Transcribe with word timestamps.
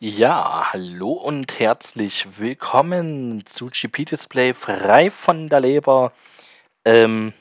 Ja, 0.00 0.72
hallo 0.72 1.12
und 1.12 1.58
herzlich 1.60 2.26
willkommen 2.38 3.46
zu 3.46 3.66
GP 3.66 4.04
Display 4.06 4.52
frei 4.52 5.10
von 5.10 5.48
der 5.48 5.60
Leber. 5.60 6.12
Ähm, 6.84 7.32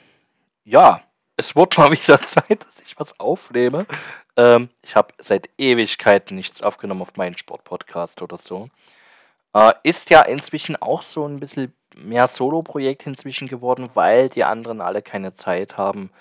ja, 0.63 1.02
es 1.36 1.55
wird 1.55 1.78
mal 1.79 1.92
wieder 1.92 2.20
Zeit, 2.21 2.63
dass 2.63 2.86
ich 2.86 3.00
was 3.00 3.20
aufnehme. 3.20 3.88
Ähm, 4.38 4.70
ich 4.84 4.96
habe 4.96 5.13
seit 5.18 5.50
Ewigkeiten 5.58 6.36
nichts 6.36 6.62
aufgenommen 6.62 7.02
auf 7.02 7.16
meinen 7.18 7.38
Sportpodcast 7.38 8.21
oder 8.21 8.38
so. 8.38 8.70
Äh, 9.54 9.74
ist 9.84 10.12
ja 10.12 10.22
inzwischen 10.22 10.76
auch 10.76 11.02
so 11.02 11.28
ein 11.28 11.40
bisschen 11.40 11.74
mehr 11.96 12.28
Solo-Projekt 12.28 13.08
inzwischen 13.08 13.48
geworden, 13.48 13.90
weil 13.96 14.30
die 14.30 14.44
anderen 14.44 14.80
alle 14.80 15.02
keine 15.02 15.36
Zeit 15.36 15.78
haben. 15.78 16.12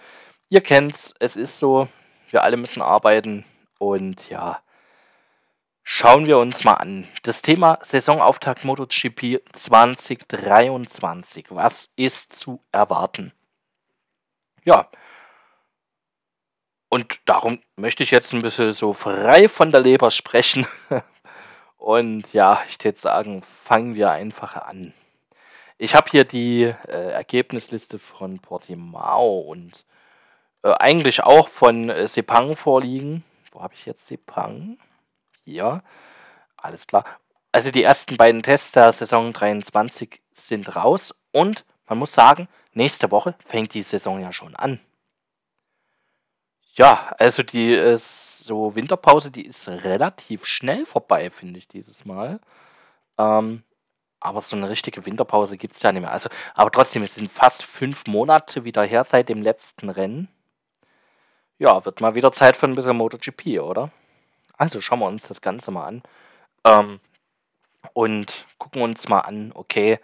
Ihr 0.49 0.62
kennt's, 0.62 1.14
es 1.19 1.37
ist 1.37 1.59
so, 1.59 1.89
wir 2.30 2.43
alle 2.43 2.57
müssen 2.57 2.80
arbeiten 2.83 3.45
und 3.79 4.30
ja, 4.30 4.62
schauen 5.83 6.27
wir 6.27 6.39
uns 6.39 6.64
mal 6.64 6.75
an. 6.75 7.09
Das 7.23 7.43
Thema 7.43 7.79
Saisonauftakt 7.82 8.64
MotoGP 8.64 9.43
2023. 9.53 11.46
Was 11.50 11.89
ist 11.96 12.35
zu 12.39 12.63
erwarten? 12.73 13.32
Ja, 14.64 14.89
und 16.93 17.21
darum 17.25 17.59
möchte 17.76 18.03
ich 18.03 18.11
jetzt 18.11 18.35
ein 18.35 18.43
bisschen 18.43 18.73
so 18.73 18.93
frei 18.93 19.49
von 19.49 19.71
der 19.71 19.81
Leber 19.81 20.11
sprechen. 20.11 20.67
Und 21.79 22.35
ja, 22.35 22.62
ich 22.68 22.85
würde 22.85 23.01
sagen, 23.01 23.43
fangen 23.64 23.95
wir 23.95 24.11
einfach 24.11 24.57
an. 24.57 24.93
Ich 25.79 25.95
habe 25.95 26.11
hier 26.11 26.25
die 26.25 26.64
äh, 26.64 27.12
Ergebnisliste 27.12 27.99
von 27.99 28.40
Portimao 28.40 29.39
und 29.39 29.87
äh, 30.62 30.71
eigentlich 30.75 31.23
auch 31.23 31.49
von 31.49 31.89
äh, 31.89 32.06
Sepang 32.09 32.56
vorliegen. 32.56 33.25
Wo 33.53 33.62
habe 33.62 33.73
ich 33.73 33.87
jetzt 33.87 34.09
Sepang? 34.09 34.77
Hier. 35.45 35.83
Alles 36.56 36.87
klar. 36.87 37.05
Also 37.53 37.70
die 37.70 37.83
ersten 37.83 38.17
beiden 38.17 38.42
Tests 38.42 38.73
der 38.73 38.92
Saison 38.92 39.33
23 39.33 40.23
sind 40.33 40.75
raus 40.75 41.15
und 41.33 41.65
man 41.87 41.99
muss 41.99 42.12
sagen, 42.12 42.49
nächste 42.73 43.11
Woche 43.11 43.34
fängt 43.45 43.75
die 43.75 43.83
Saison 43.83 44.21
ja 44.21 44.33
schon 44.33 44.57
an. 44.57 44.81
Ja, 46.75 47.15
also 47.19 47.43
die 47.43 47.75
äh, 47.75 47.99
so 47.99 48.75
Winterpause, 48.75 49.31
die 49.31 49.47
ist 49.47 49.69
relativ 49.69 50.47
schnell 50.47 50.87
vorbei, 50.87 51.31
finde 51.31 51.59
ich 51.59 51.69
dieses 51.69 52.05
Mal. 52.05 52.41
Ähm, 53.19 53.62
aber 54.21 54.41
so 54.41 54.56
eine 54.56 54.71
richtige 54.71 55.05
Winterpause 55.05 55.56
gibt 55.59 55.77
es 55.77 55.83
ja 55.83 55.93
nicht 55.93 56.03
mehr. 56.03 56.12
Also, 56.12 56.29
aber 56.55 56.71
trotzdem, 56.71 57.03
es 57.03 57.15
sind 57.15 57.31
fast 57.31 57.62
fünf 57.62 58.06
Monate 58.06 58.65
wieder 58.65 58.84
her 58.84 59.05
seit 59.05 59.29
dem 59.29 59.43
letzten 59.43 59.91
Rennen. 59.91 60.29
Ja, 61.59 61.84
wird 61.84 62.01
mal 62.01 62.15
wieder 62.15 62.33
Zeit 62.33 62.56
für 62.56 62.67
ein 62.67 62.75
bisschen 62.75 62.97
MotoGP, 62.97 63.61
oder? 63.61 63.91
Also 64.63 64.81
schauen 64.81 65.01
wir 65.01 65.09
uns 65.09 65.27
das 65.27 65.41
Ganze 65.41 65.73
mal 65.73 65.87
an. 65.87 66.05
Ähm, 66.65 67.01
und 67.95 68.47
gucken 68.59 68.83
uns 68.83 69.09
mal 69.09 69.23
an, 69.23 69.51
okay, 69.57 69.99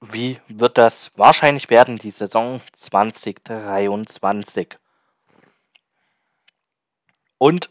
wie 0.00 0.40
wird 0.48 0.78
das 0.78 1.12
wahrscheinlich 1.16 1.70
werden, 1.70 1.96
die 1.96 2.10
Saison 2.10 2.60
2023. 2.72 4.76
Und 7.38 7.70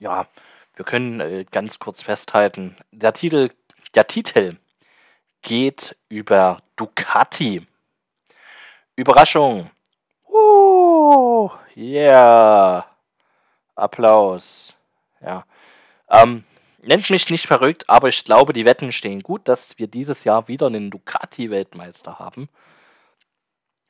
ja, 0.00 0.26
wir 0.74 0.84
können 0.84 1.20
äh, 1.20 1.44
ganz 1.48 1.78
kurz 1.78 2.02
festhalten, 2.02 2.76
der 2.90 3.12
Titel, 3.12 3.52
der 3.94 4.08
Titel 4.08 4.56
geht 5.42 5.96
über 6.08 6.60
Ducati. 6.74 7.64
Überraschung. 8.96 9.70
Uh, 10.28 11.50
yeah. 11.76 12.84
Applaus. 13.76 14.75
Ja. 15.26 15.44
Ähm, 16.08 16.44
nennt 16.82 17.10
mich 17.10 17.28
nicht 17.28 17.46
verrückt, 17.46 17.90
aber 17.90 18.08
ich 18.08 18.24
glaube, 18.24 18.54
die 18.54 18.64
Wetten 18.64 18.92
stehen 18.92 19.22
gut, 19.22 19.46
dass 19.48 19.78
wir 19.78 19.88
dieses 19.88 20.24
Jahr 20.24 20.48
wieder 20.48 20.68
einen 20.68 20.90
Ducati-Weltmeister 20.90 22.18
haben. 22.18 22.48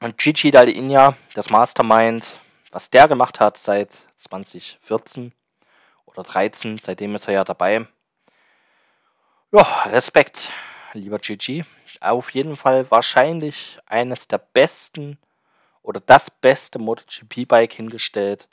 Und 0.00 0.18
Gigi 0.18 0.50
Dall'Igna, 0.50 1.14
das 1.34 1.50
Mastermind, 1.50 2.26
was 2.72 2.90
der 2.90 3.06
gemacht 3.06 3.38
hat 3.38 3.58
seit 3.58 3.90
2014 4.18 5.32
oder 6.06 6.24
13, 6.24 6.78
seitdem 6.78 7.14
ist 7.14 7.28
er 7.28 7.34
ja 7.34 7.44
dabei. 7.44 7.86
Ja, 9.52 9.84
Respekt 9.84 10.50
lieber 10.96 11.18
Gigi. 11.18 11.64
Auf 12.00 12.30
jeden 12.30 12.56
Fall 12.56 12.90
wahrscheinlich 12.90 13.78
eines 13.86 14.28
der 14.28 14.38
besten 14.38 15.18
oder 15.82 16.00
das 16.00 16.30
beste 16.30 16.78
MotoGP-Bike 16.78 17.72
hingestellt, 17.72 18.48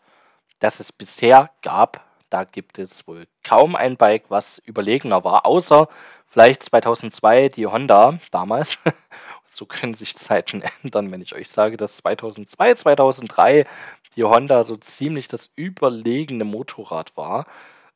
das 0.60 0.80
es 0.80 0.92
bisher 0.92 1.50
gab. 1.62 2.06
Da 2.34 2.46
gibt 2.46 2.80
es 2.80 3.08
wohl 3.08 3.28
kaum 3.44 3.76
ein 3.76 3.96
Bike, 3.96 4.24
was 4.30 4.58
überlegener 4.58 5.24
war, 5.24 5.46
außer 5.46 5.88
vielleicht 6.26 6.64
2002 6.64 7.50
die 7.50 7.68
Honda 7.68 8.18
damals. 8.32 8.80
so 9.48 9.68
können 9.68 9.94
sich 9.94 10.18
Zeiten 10.18 10.64
ändern, 10.82 11.12
wenn 11.12 11.22
ich 11.22 11.36
euch 11.36 11.50
sage, 11.50 11.78
dass 11.78 11.98
2002, 11.98 12.74
2003 12.74 13.68
die 14.16 14.24
Honda 14.24 14.64
so 14.64 14.78
ziemlich 14.78 15.28
das 15.28 15.52
überlegene 15.56 16.44
Motorrad 16.44 17.16
war. 17.16 17.46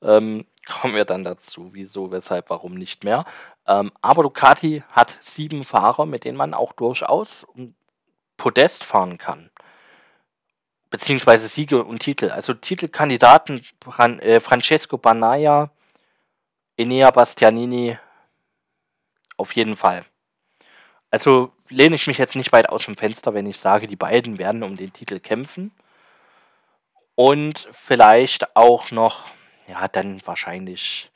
Ähm, 0.03 0.45
kommen 0.67 0.93
wir 0.93 1.05
dann 1.05 1.23
dazu, 1.23 1.69
wieso, 1.73 2.11
weshalb, 2.11 2.51
warum 2.51 2.75
nicht 2.75 3.03
mehr. 3.03 3.25
Ähm, 3.65 3.91
aber 4.03 4.21
Ducati 4.21 4.83
hat 4.91 5.17
sieben 5.21 5.63
Fahrer, 5.63 6.05
mit 6.05 6.25
denen 6.25 6.37
man 6.37 6.53
auch 6.53 6.73
durchaus 6.73 7.47
Podest 8.37 8.83
fahren 8.83 9.17
kann. 9.17 9.49
Beziehungsweise 10.97 11.47
Siege 11.47 11.84
und 11.84 12.00
Titel. 12.00 12.31
Also 12.31 12.56
Titelkandidaten 12.56 13.63
Fran 13.88 14.18
äh, 14.18 14.40
Francesco 14.40 14.97
Banaya, 14.97 15.69
Enea 16.75 17.12
Bastianini, 17.12 18.00
auf 19.38 19.52
jeden 19.52 19.75
Fall. 19.75 20.06
Also 21.12 21.52
lehne 21.69 21.94
ich 21.94 22.08
mich 22.08 22.18
jetzt 22.18 22.35
nicht 22.35 22.52
weit 22.52 22.69
aus 22.69 22.85
dem 22.85 22.97
Fenster, 22.97 23.35
wenn 23.35 23.46
ich 23.46 23.59
sage, 23.59 23.85
die 23.85 23.96
beiden 23.96 24.40
werden 24.40 24.63
um 24.63 24.75
den 24.75 24.91
Titel 24.91 25.19
kämpfen. 25.19 25.72
Und 27.14 27.69
vielleicht 27.74 28.56
auch 28.56 28.90
noch, 28.90 29.25
ja, 29.68 29.88
dann 29.88 30.19
wahrscheinlich 30.25 31.12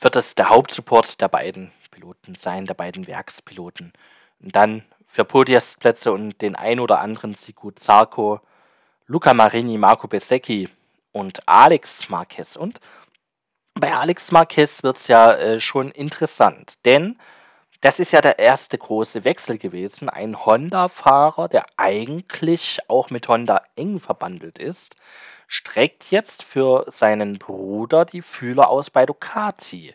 wird 0.00 0.16
es 0.16 0.34
der 0.34 0.48
Hauptsupport 0.48 1.20
der 1.20 1.28
beiden 1.28 1.70
Piloten 1.92 2.34
sein, 2.34 2.66
der 2.66 2.74
beiden 2.74 3.06
Werkspiloten. 3.06 3.92
Und 4.40 4.56
dann 4.56 4.84
für 5.06 5.24
Podiumplätze 5.24 6.10
und 6.10 6.42
den 6.42 6.56
ein 6.56 6.80
oder 6.80 6.98
anderen 6.98 7.36
Siku 7.36 7.70
Zarco, 7.70 8.40
Luca 9.06 9.34
Marini, 9.34 9.76
Marco 9.76 10.08
Besecchi 10.08 10.68
und 11.12 11.46
Alex 11.46 12.08
Marquez. 12.08 12.56
Und 12.56 12.80
bei 13.74 13.94
Alex 13.94 14.32
Marquez 14.32 14.82
wird 14.82 14.96
es 14.96 15.08
ja 15.08 15.32
äh, 15.32 15.60
schon 15.60 15.90
interessant, 15.90 16.84
denn 16.86 17.18
das 17.82 18.00
ist 18.00 18.12
ja 18.12 18.22
der 18.22 18.38
erste 18.38 18.78
große 18.78 19.24
Wechsel 19.24 19.58
gewesen. 19.58 20.08
Ein 20.08 20.46
Honda-Fahrer, 20.46 21.48
der 21.48 21.66
eigentlich 21.76 22.78
auch 22.88 23.10
mit 23.10 23.28
Honda 23.28 23.62
eng 23.76 24.00
verbandelt 24.00 24.58
ist, 24.58 24.96
streckt 25.48 26.10
jetzt 26.10 26.42
für 26.42 26.86
seinen 26.90 27.38
Bruder 27.38 28.06
die 28.06 28.22
Fühler 28.22 28.70
aus 28.70 28.88
bei 28.88 29.04
Ducati. 29.04 29.94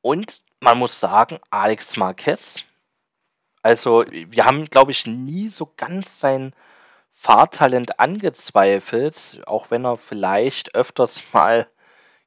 Und 0.00 0.40
man 0.60 0.78
muss 0.78 0.98
sagen, 0.98 1.38
Alex 1.50 1.98
Marquez, 1.98 2.64
also 3.62 4.06
wir 4.08 4.46
haben, 4.46 4.64
glaube 4.64 4.92
ich, 4.92 5.04
nie 5.04 5.48
so 5.48 5.70
ganz 5.76 6.18
sein 6.18 6.54
Fahrtalent 7.20 7.98
angezweifelt, 7.98 9.42
auch 9.44 9.72
wenn 9.72 9.84
er 9.84 9.96
vielleicht 9.96 10.76
öfters 10.76 11.20
mal 11.32 11.66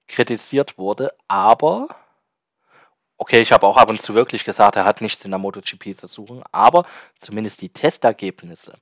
kritisiert 0.07 0.77
wurde, 0.77 1.13
aber 1.29 1.87
Okay, 3.17 3.39
ich 3.39 3.51
habe 3.51 3.67
auch 3.67 3.77
ab 3.77 3.87
und 3.87 4.01
zu 4.01 4.15
wirklich 4.15 4.43
gesagt, 4.43 4.75
er 4.75 4.83
hat 4.83 4.99
nichts 4.99 5.23
in 5.23 5.29
der 5.29 5.37
MotoGP 5.37 5.95
zu 5.95 6.07
suchen, 6.07 6.41
aber 6.51 6.87
zumindest 7.19 7.61
die 7.61 7.69
Testergebnisse, 7.69 8.79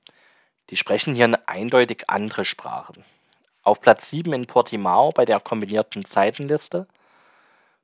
die 0.70 0.78
sprechen 0.78 1.14
hier 1.14 1.26
eine 1.26 1.46
eindeutig 1.46 2.08
andere 2.08 2.46
Sprache. 2.46 2.94
Auf 3.62 3.82
Platz 3.82 4.08
7 4.08 4.32
in 4.32 4.46
Portimao 4.46 5.10
bei 5.12 5.26
der 5.26 5.40
kombinierten 5.40 6.06
Zeitenliste, 6.06 6.88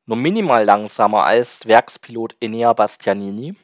nur 0.06 0.16
minimal 0.16 0.64
langsamer 0.64 1.24
als 1.24 1.66
Werkspilot 1.66 2.34
Enea 2.40 2.72
Bastianini. 2.72 3.54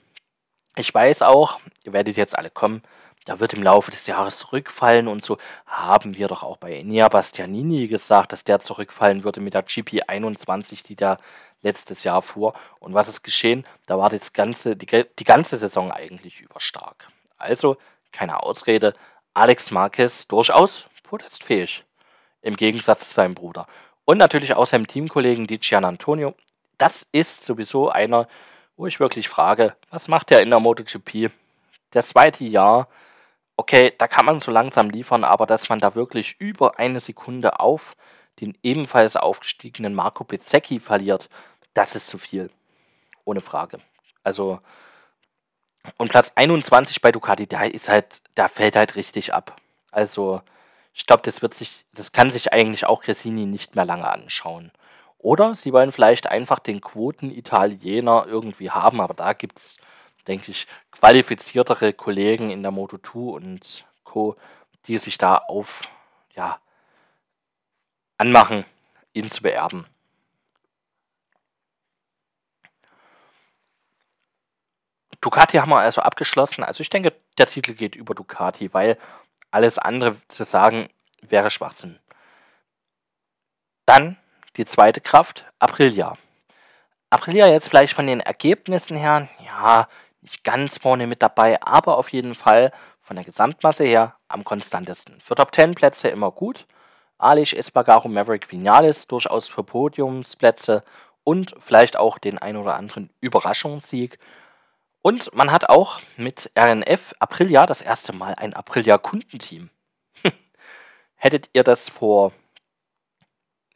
Ich 0.77 0.93
weiß 0.93 1.23
auch, 1.23 1.61
ihr 1.85 1.95
werdet 1.95 2.19
jetzt 2.19 2.37
alle 2.37 2.51
kommen, 2.51 2.83
da 3.25 3.39
wird 3.41 3.53
im 3.53 3.63
Laufe 3.63 3.91
des 3.91 4.07
Jahres 4.07 4.39
zurückfallen 4.39 5.09
und 5.09 5.25
so 5.25 5.39
haben 5.67 6.17
wir 6.17 6.29
doch 6.29 6.43
auch 6.43 6.57
bei 6.57 6.75
Enea 6.75 7.09
Bastianini 7.09 7.87
gesagt, 7.87 8.33
dass 8.33 8.45
der 8.45 8.61
zurückfallen 8.61 9.25
würde 9.25 9.41
mit 9.41 9.55
der 9.55 9.67
GP21, 9.67 10.85
die 10.85 10.97
der 10.97 11.19
letztes 11.63 12.05
Jahr 12.05 12.23
fuhr. 12.23 12.55
Und 12.81 12.95
was 12.95 13.09
ist 13.09 13.23
geschehen? 13.23 13.65
Da 13.87 13.99
war 13.99 14.11
das 14.11 14.33
ganze, 14.33 14.77
die, 14.77 15.05
die 15.19 15.25
ganze 15.25 15.57
Saison 15.57 15.93
eigentlich 15.93 16.41
überstark. 16.41 17.07
Also 17.39 17.77
keine 18.11 18.43
Ausrede. 18.43 18.95
Alex 19.35 19.71
Marquez 19.71 20.27
durchaus 20.27 20.87
podestfähig. 21.05 21.85
Im 22.43 22.57
Gegensatz 22.57 23.09
zu 23.09 23.15
seinem 23.15 23.35
Bruder. 23.35 23.67
Und 24.05 24.19
natürlich 24.19 24.55
auch 24.55 24.67
seinem 24.67 24.89
Teamkollegen 24.89 25.47
Di 25.47 25.61
Antonio. 25.75 26.35
Das 26.77 27.07
ist 27.13 27.45
sowieso 27.45 27.89
einer, 27.89 28.27
wo 28.77 28.87
ich 28.87 28.99
wirklich 28.99 29.29
frage, 29.29 29.77
was 29.91 30.09
macht 30.09 30.33
er 30.33 30.43
in 30.43 30.51
der 30.51 30.59
MotoGP? 30.59 31.31
Das 31.93 32.09
zweite 32.09 32.45
Jahr, 32.45 32.89
okay, 33.57 33.93
da 33.99 34.09
kann 34.09 34.27
man 34.27 34.41
so 34.41 34.51
langsam 34.51 34.91
liefern, 34.91 35.25
aber 35.25 35.47
dass 35.47 35.69
man 35.69 35.81
da 35.81 35.95
wirklich 35.95 36.37
über 36.39 36.79
eine 36.79 37.01
Sekunde 37.01 37.61
auf 37.61 37.97
den 38.41 38.57
ebenfalls 38.63 39.17
aufgestiegenen 39.17 39.95
Marco 39.95 40.25
Bezzecchi 40.25 40.81
verliert, 40.81 41.29
das 41.75 41.95
ist 41.95 42.09
zu 42.09 42.19
viel. 42.19 42.51
Ohne 43.25 43.41
Frage. 43.41 43.79
Also, 44.25 44.61
und 45.99 46.11
Platz 46.11 46.33
21 46.35 47.01
bei 47.01 47.13
Ducati, 47.13 47.47
der 47.47 47.75
ist 47.75 47.89
halt, 47.89 48.23
der 48.37 48.49
fällt 48.49 48.77
halt 48.77 48.97
richtig 48.97 49.35
ab. 49.35 49.57
Also, 49.91 50.43
ich 50.95 51.07
glaube, 51.07 51.23
das 51.23 51.43
wird 51.43 51.55
sich, 51.55 51.85
das 51.93 52.13
kann 52.13 52.31
sich 52.31 52.53
eigentlich 52.53 52.87
auch 52.87 53.03
Cressini 53.03 53.47
nicht 53.47 53.77
mehr 53.77 53.85
lange 53.85 54.09
anschauen. 54.09 54.73
Oder 55.19 55.55
sie 55.55 55.73
wollen 55.73 55.93
vielleicht 55.93 56.27
einfach 56.27 56.59
den 56.59 56.81
Quoten-Italiener 56.81 58.27
irgendwie 58.27 58.71
haben, 58.71 59.01
aber 59.01 59.15
da 59.15 59.33
gibt 59.33 59.59
es, 59.59 59.77
denke 60.27 60.51
ich, 60.51 60.67
qualifiziertere 60.91 61.93
Kollegen 61.93 62.51
in 62.51 62.63
der 62.63 62.73
Moto2 62.73 63.33
und 63.35 63.87
Co., 64.05 64.37
die 64.87 64.99
sich 64.99 65.19
da 65.19 65.37
auf, 65.37 65.83
ja, 66.35 66.61
anmachen, 68.19 68.65
ihn 69.13 69.31
zu 69.31 69.43
beerben. 69.43 69.87
Ducati 75.21 75.59
haben 75.59 75.71
wir 75.71 75.79
also 75.79 76.03
abgeschlossen. 76.03 76.65
Also 76.65 76.81
ich 76.81 76.91
denke, 76.91 77.15
der 77.39 77.47
Titel 77.47 77.75
geht 77.75 77.95
über 77.95 78.15
Ducati, 78.15 78.75
weil 78.75 78.99
alles 79.51 79.79
andere 79.79 80.17
zu 80.29 80.45
sagen 80.45 80.89
wäre 81.21 81.51
Schwachsinn. 81.51 81.99
Dann 83.87 84.19
die 84.57 84.67
zweite 84.67 85.01
Kraft, 85.01 85.45
Aprilia. 85.59 86.17
Aprilia 87.11 87.47
jetzt 87.47 87.69
vielleicht 87.69 87.95
von 87.95 88.07
den 88.07 88.21
Ergebnissen 88.21 88.97
her, 88.97 89.29
ja, 89.45 89.89
nicht 90.23 90.45
ganz 90.45 90.79
vorne 90.79 91.07
mit 91.07 91.23
dabei, 91.23 91.61
aber 91.63 91.99
auf 91.99 92.09
jeden 92.11 92.35
Fall 92.35 92.73
von 93.01 93.17
der 93.17 93.25
Gesamtmasse 93.25 93.85
her 93.85 94.17
am 94.29 94.45
konstantesten. 94.45 95.21
Für 95.21 95.35
Top 95.35 95.55
10 95.55 95.75
Plätze 95.75 96.09
immer 96.09 96.31
gut. 96.31 96.67
Alish, 97.19 97.53
Espargaro, 97.53 98.09
Maverick, 98.09 98.51
Vinales 98.51 99.07
durchaus 99.07 99.49
für 99.49 99.63
Podiumsplätze 99.63 100.83
und 101.25 101.55
vielleicht 101.59 101.97
auch 101.97 102.19
den 102.19 102.39
ein 102.39 102.57
oder 102.57 102.75
anderen 102.75 103.11
Überraschungssieg. 103.21 104.19
Und 105.03 105.35
man 105.35 105.51
hat 105.51 105.69
auch 105.69 106.01
mit 106.17 106.51
RNF 106.57 107.15
Aprilia 107.19 107.67
das 107.67 107.81
erste 107.81 108.13
Mal 108.13 108.35
ein 108.37 108.55
Aprilia-Kundenteam. 108.55 109.71
Hättet 111.17 111.51
ihr 111.53 111.65
das 111.65 111.89
vor 111.89 112.33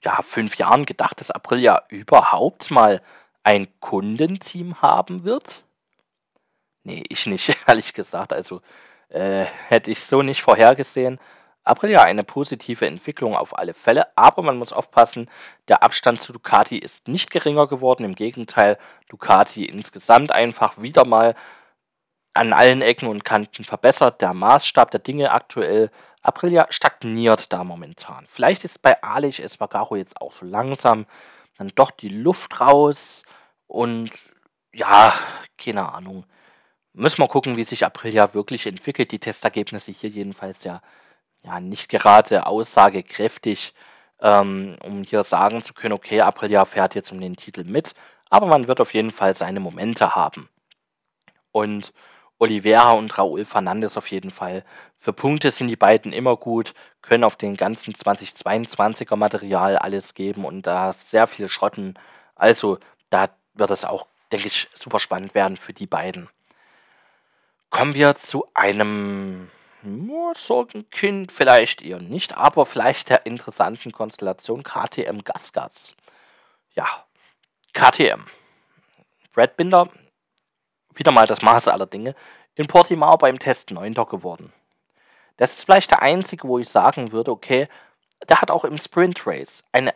ja, 0.03 0.23
fünf 0.23 0.57
Jahren 0.57 0.87
gedacht, 0.87 1.21
dass 1.21 1.33
Aprilia 1.33 1.83
überhaupt 1.89 2.71
mal 2.71 3.03
ein 3.43 3.67
Kundenteam 3.81 4.81
haben 4.83 5.25
wird? 5.25 5.65
Nee, 6.87 7.03
ich 7.09 7.27
nicht, 7.27 7.53
ehrlich 7.67 7.95
gesagt. 7.95 8.33
Also 8.33 8.63
äh, 9.09 9.45
hätte 9.69 9.91
ich 9.91 10.01
so 10.05 10.23
nicht 10.23 10.43
vorhergesehen. 10.43 11.19
Aprilia 11.65 12.03
eine 12.03 12.23
positive 12.23 12.87
Entwicklung 12.87 13.35
auf 13.35 13.59
alle 13.59 13.75
Fälle, 13.75 14.17
aber 14.17 14.43
man 14.43 14.57
muss 14.57 14.73
aufpassen, 14.73 15.29
der 15.67 15.83
Abstand 15.83 16.21
zu 16.21 16.33
Ducati 16.33 16.79
ist 16.79 17.09
nicht 17.09 17.33
geringer 17.33 17.67
geworden. 17.67 18.05
Im 18.05 18.15
Gegenteil, 18.15 18.79
Ducati 19.09 19.65
insgesamt 19.65 20.31
einfach 20.31 20.81
wieder 20.81 21.05
mal 21.05 21.35
an 22.35 22.53
allen 22.53 22.83
Ecken 22.83 23.09
und 23.09 23.25
Kanten 23.25 23.65
verbessert. 23.65 24.21
Der 24.21 24.33
Maßstab 24.33 24.93
der 24.93 25.01
Dinge 25.01 25.33
aktuell, 25.33 25.91
Aprilia 26.23 26.69
stagniert 26.71 27.53
da 27.53 27.65
momentan. 27.65 28.27
Vielleicht 28.29 28.63
ist 28.65 28.81
bei 28.81 29.03
Alic 29.03 29.41
Espargaro 29.41 29.97
jetzt 29.97 30.21
auch 30.21 30.33
so 30.33 30.47
langsam 30.47 31.07
dann 31.59 31.73
doch 31.75 31.91
die 31.91 32.11
Luft 32.11 32.61
raus 32.61 33.25
und 33.67 34.13
ja, 34.73 35.15
keine 35.59 35.93
Ahnung. 35.93 36.27
Müssen 36.97 37.19
wir 37.19 37.29
gucken, 37.29 37.57
wie 37.57 37.65
sich 37.65 37.85
Aprilia 37.85 38.35
wirklich 38.35 38.67
entwickelt. 38.67 39.13
Die 39.13 39.19
Testergebnisse 39.19 39.93
hier 39.93 40.11
jedenfalls 40.11 40.65
ja 40.65 40.81
ja, 41.47 41.61
nicht 41.61 41.89
gerade 41.89 42.47
aussagekräftig, 42.47 43.75
ähm, 44.21 44.77
um 44.85 45.05
hier 45.05 45.25
sagen 45.25 45.63
zu 45.63 45.75
können, 45.75 45.95
okay, 45.95 46.21
Aprilia 46.21 46.65
fährt 46.65 46.95
jetzt 46.95 47.13
um 47.13 47.21
den 47.21 47.37
Titel 47.37 47.65
mit, 47.65 47.95
aber 48.31 48.47
man 48.47 48.69
wird 48.69 48.81
auf 48.81 48.95
jeden 48.95 49.11
Fall 49.13 49.37
seine 49.37 49.61
Momente 49.61 50.15
haben. 50.15 50.49
Und 51.53 51.93
Oliveira 52.39 52.93
und 52.93 53.17
Raúl 53.17 53.45
Fernandes 53.47 53.97
auf 53.97 54.11
jeden 54.11 54.31
Fall. 54.31 54.65
Für 54.99 55.13
Punkte 55.13 55.51
sind 55.51 55.69
die 55.69 55.77
beiden 55.77 56.13
immer 56.13 56.37
gut, 56.37 56.75
können 57.01 57.25
auf 57.25 57.37
den 57.37 57.57
ganzen 57.57 57.95
2022er 57.95 59.17
Material 59.17 59.79
alles 59.79 60.15
geben 60.15 60.45
und 60.45 60.67
da 60.67 60.93
sehr 60.93 61.27
viel 61.29 61.49
schrotten. 61.49 61.99
Also 62.35 62.79
da 63.11 63.31
wird 63.55 63.71
es 63.71 63.85
auch, 63.85 64.09
denke 64.33 64.49
ich, 64.49 64.69
super 64.75 65.01
spannend 65.01 65.35
werden 65.35 65.57
für 65.57 65.73
die 65.73 65.87
beiden. 65.87 66.29
Kommen 67.71 67.95
wir 67.95 68.15
zu 68.17 68.47
einem 68.55 69.51
Sorgenkind 70.35 71.31
vielleicht 71.31 71.83
eher 71.83 72.01
nicht, 72.01 72.37
aber 72.37 72.67
vielleicht 72.67 73.11
der 73.11 73.27
interessanten 73.27 73.93
Konstellation 73.93 74.63
KTM 74.63 75.21
Gasgas. 75.25 75.95
Ja, 76.75 77.05
KTM. 77.73 78.27
Brad 79.33 79.57
Binder, 79.57 79.89
wieder 80.95 81.13
mal 81.13 81.27
das 81.27 81.43
Maß 81.43 81.69
aller 81.69 81.87
Dinge, 81.87 82.15
in 82.55 82.67
Portimao 82.67 83.17
beim 83.17 83.39
Test 83.39 83.71
9. 83.71 83.95
geworden. 83.95 84.53
Das 85.37 85.53
ist 85.53 85.65
vielleicht 85.65 85.91
der 85.91 86.03
einzige, 86.03 86.49
wo 86.49 86.59
ich 86.59 86.69
sagen 86.69 87.13
würde, 87.13 87.31
okay, 87.31 87.69
der 88.29 88.41
hat 88.41 88.51
auch 88.51 88.65
im 88.65 88.79
Sprint 88.79 89.27
Race 89.27 89.63
eine 89.73 89.95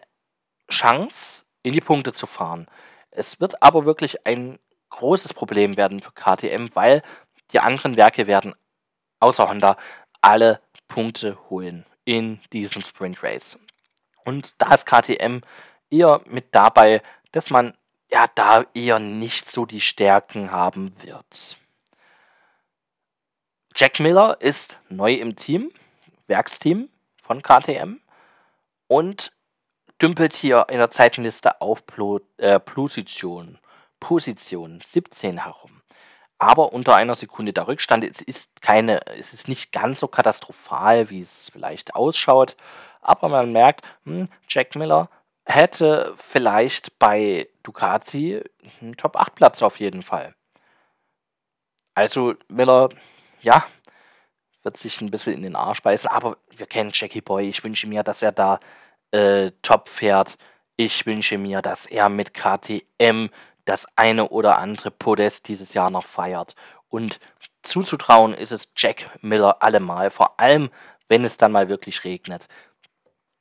Chance, 0.70 1.44
in 1.62 1.72
die 1.72 1.80
Punkte 1.80 2.12
zu 2.12 2.26
fahren. 2.26 2.66
Es 3.10 3.40
wird 3.40 3.62
aber 3.62 3.86
wirklich 3.86 4.26
ein 4.26 4.58
großes 4.90 5.34
Problem 5.34 5.76
werden 5.76 6.00
für 6.00 6.12
KTM, 6.12 6.68
weil 6.74 7.02
die 7.52 7.60
anderen 7.60 7.96
Werke 7.96 8.26
werden 8.26 8.54
außer 9.20 9.48
Honda, 9.48 9.76
alle 10.20 10.60
Punkte 10.88 11.38
holen 11.48 11.86
in 12.04 12.40
diesem 12.52 12.82
Sprint 12.82 13.22
Race. 13.22 13.58
Und 14.24 14.54
da 14.58 14.74
ist 14.74 14.86
KTM 14.86 15.40
eher 15.90 16.20
mit 16.26 16.54
dabei, 16.54 17.02
dass 17.32 17.50
man 17.50 17.76
ja 18.10 18.26
da 18.34 18.64
eher 18.74 18.98
nicht 18.98 19.50
so 19.50 19.66
die 19.66 19.80
Stärken 19.80 20.50
haben 20.50 20.92
wird. 21.02 21.56
Jack 23.76 24.00
Miller 24.00 24.40
ist 24.40 24.78
neu 24.88 25.14
im 25.14 25.36
Team, 25.36 25.70
Werksteam 26.26 26.88
von 27.22 27.42
KTM 27.42 28.00
und 28.88 29.32
dümpelt 30.02 30.34
hier 30.34 30.66
in 30.70 30.78
der 30.78 30.90
Zeitenliste 30.90 31.60
auf 31.60 31.82
äh, 32.38 32.58
Position, 32.58 33.58
Position 34.00 34.80
17 34.84 35.44
herum 35.44 35.79
aber 36.40 36.72
unter 36.72 36.96
einer 36.96 37.14
Sekunde 37.14 37.52
der 37.52 37.68
Rückstand. 37.68 38.02
Es 38.02 38.20
ist 38.20 38.62
keine, 38.62 39.06
es 39.18 39.34
ist 39.34 39.46
nicht 39.46 39.72
ganz 39.72 40.00
so 40.00 40.08
katastrophal, 40.08 41.10
wie 41.10 41.20
es 41.20 41.50
vielleicht 41.52 41.94
ausschaut, 41.94 42.56
aber 43.02 43.28
man 43.28 43.52
merkt, 43.52 43.86
hm, 44.04 44.28
Jack 44.48 44.74
Miller 44.74 45.10
hätte 45.44 46.14
vielleicht 46.16 46.98
bei 46.98 47.48
Ducati 47.62 48.42
einen 48.80 48.96
Top 48.96 49.16
8 49.16 49.34
Platz 49.34 49.62
auf 49.62 49.78
jeden 49.80 50.02
Fall. 50.02 50.34
Also 51.94 52.34
Miller, 52.48 52.88
ja, 53.42 53.64
wird 54.62 54.78
sich 54.78 55.00
ein 55.02 55.10
bisschen 55.10 55.34
in 55.34 55.42
den 55.42 55.56
Arsch 55.56 55.82
beißen, 55.82 56.08
aber 56.08 56.38
wir 56.50 56.66
kennen 56.66 56.92
Jackie 56.94 57.20
Boy. 57.20 57.48
Ich 57.48 57.62
wünsche 57.64 57.86
mir, 57.86 58.02
dass 58.02 58.22
er 58.22 58.32
da 58.32 58.60
äh, 59.10 59.50
top 59.60 59.88
fährt. 59.88 60.38
Ich 60.76 61.04
wünsche 61.04 61.36
mir, 61.36 61.60
dass 61.60 61.84
er 61.84 62.08
mit 62.08 62.32
KTM 62.32 63.28
das 63.70 63.86
eine 63.94 64.30
oder 64.30 64.58
andere 64.58 64.90
Podest 64.90 65.46
dieses 65.46 65.74
Jahr 65.74 65.90
noch 65.90 66.04
feiert. 66.04 66.56
Und 66.88 67.20
zuzutrauen 67.62 68.34
ist 68.34 68.50
es 68.50 68.72
Jack 68.76 69.18
Miller 69.22 69.62
allemal, 69.62 70.10
vor 70.10 70.40
allem 70.40 70.70
wenn 71.08 71.24
es 71.24 71.36
dann 71.36 71.52
mal 71.52 71.68
wirklich 71.68 72.04
regnet. 72.04 72.48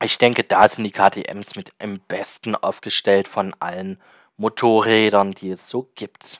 Ich 0.01 0.17
denke, 0.19 0.43
da 0.43 0.69
sind 0.69 0.83
die 0.83 0.91
KTMs 0.91 1.55
mit 1.55 1.73
am 1.79 1.99
besten 2.07 2.55
aufgestellt 2.55 3.27
von 3.27 3.55
allen 3.59 3.99
Motorrädern, 4.37 5.33
die 5.33 5.49
es 5.49 5.67
so 5.67 5.89
gibt. 5.95 6.39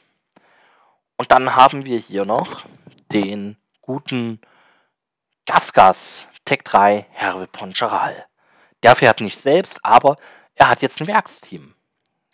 Und 1.18 1.32
dann 1.32 1.56
haben 1.56 1.86
wir 1.86 1.98
hier 1.98 2.26
noch 2.26 2.66
den 3.12 3.58
guten 3.82 4.40
Gasgas 5.46 6.26
Tech 6.46 6.60
3 6.64 7.08
Herve 7.10 7.48
Poncharal. 7.48 8.26
Der 8.84 8.96
fährt 8.96 9.20
nicht 9.20 9.40
selbst, 9.40 9.84
aber 9.84 10.18
er 10.56 10.70
hat 10.70 10.82
jetzt 10.82 11.02
ein 11.02 11.08
Werksteam 11.08 11.74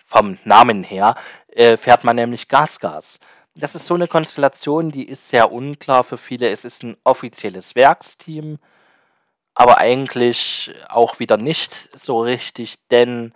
vom 0.05 0.37
Namen 0.45 0.83
her, 0.83 1.15
äh, 1.47 1.77
fährt 1.77 2.03
man 2.03 2.15
nämlich 2.15 2.47
Gasgas. 2.47 3.19
Das 3.55 3.75
ist 3.75 3.87
so 3.87 3.95
eine 3.95 4.07
Konstellation, 4.07 4.91
die 4.91 5.07
ist 5.07 5.29
sehr 5.29 5.51
unklar 5.51 6.03
für 6.03 6.17
viele. 6.17 6.49
Es 6.49 6.65
ist 6.65 6.83
ein 6.83 6.97
offizielles 7.03 7.75
Werksteam, 7.75 8.59
aber 9.53 9.77
eigentlich 9.77 10.71
auch 10.89 11.19
wieder 11.19 11.37
nicht 11.37 11.89
so 11.97 12.21
richtig, 12.21 12.77
denn 12.89 13.33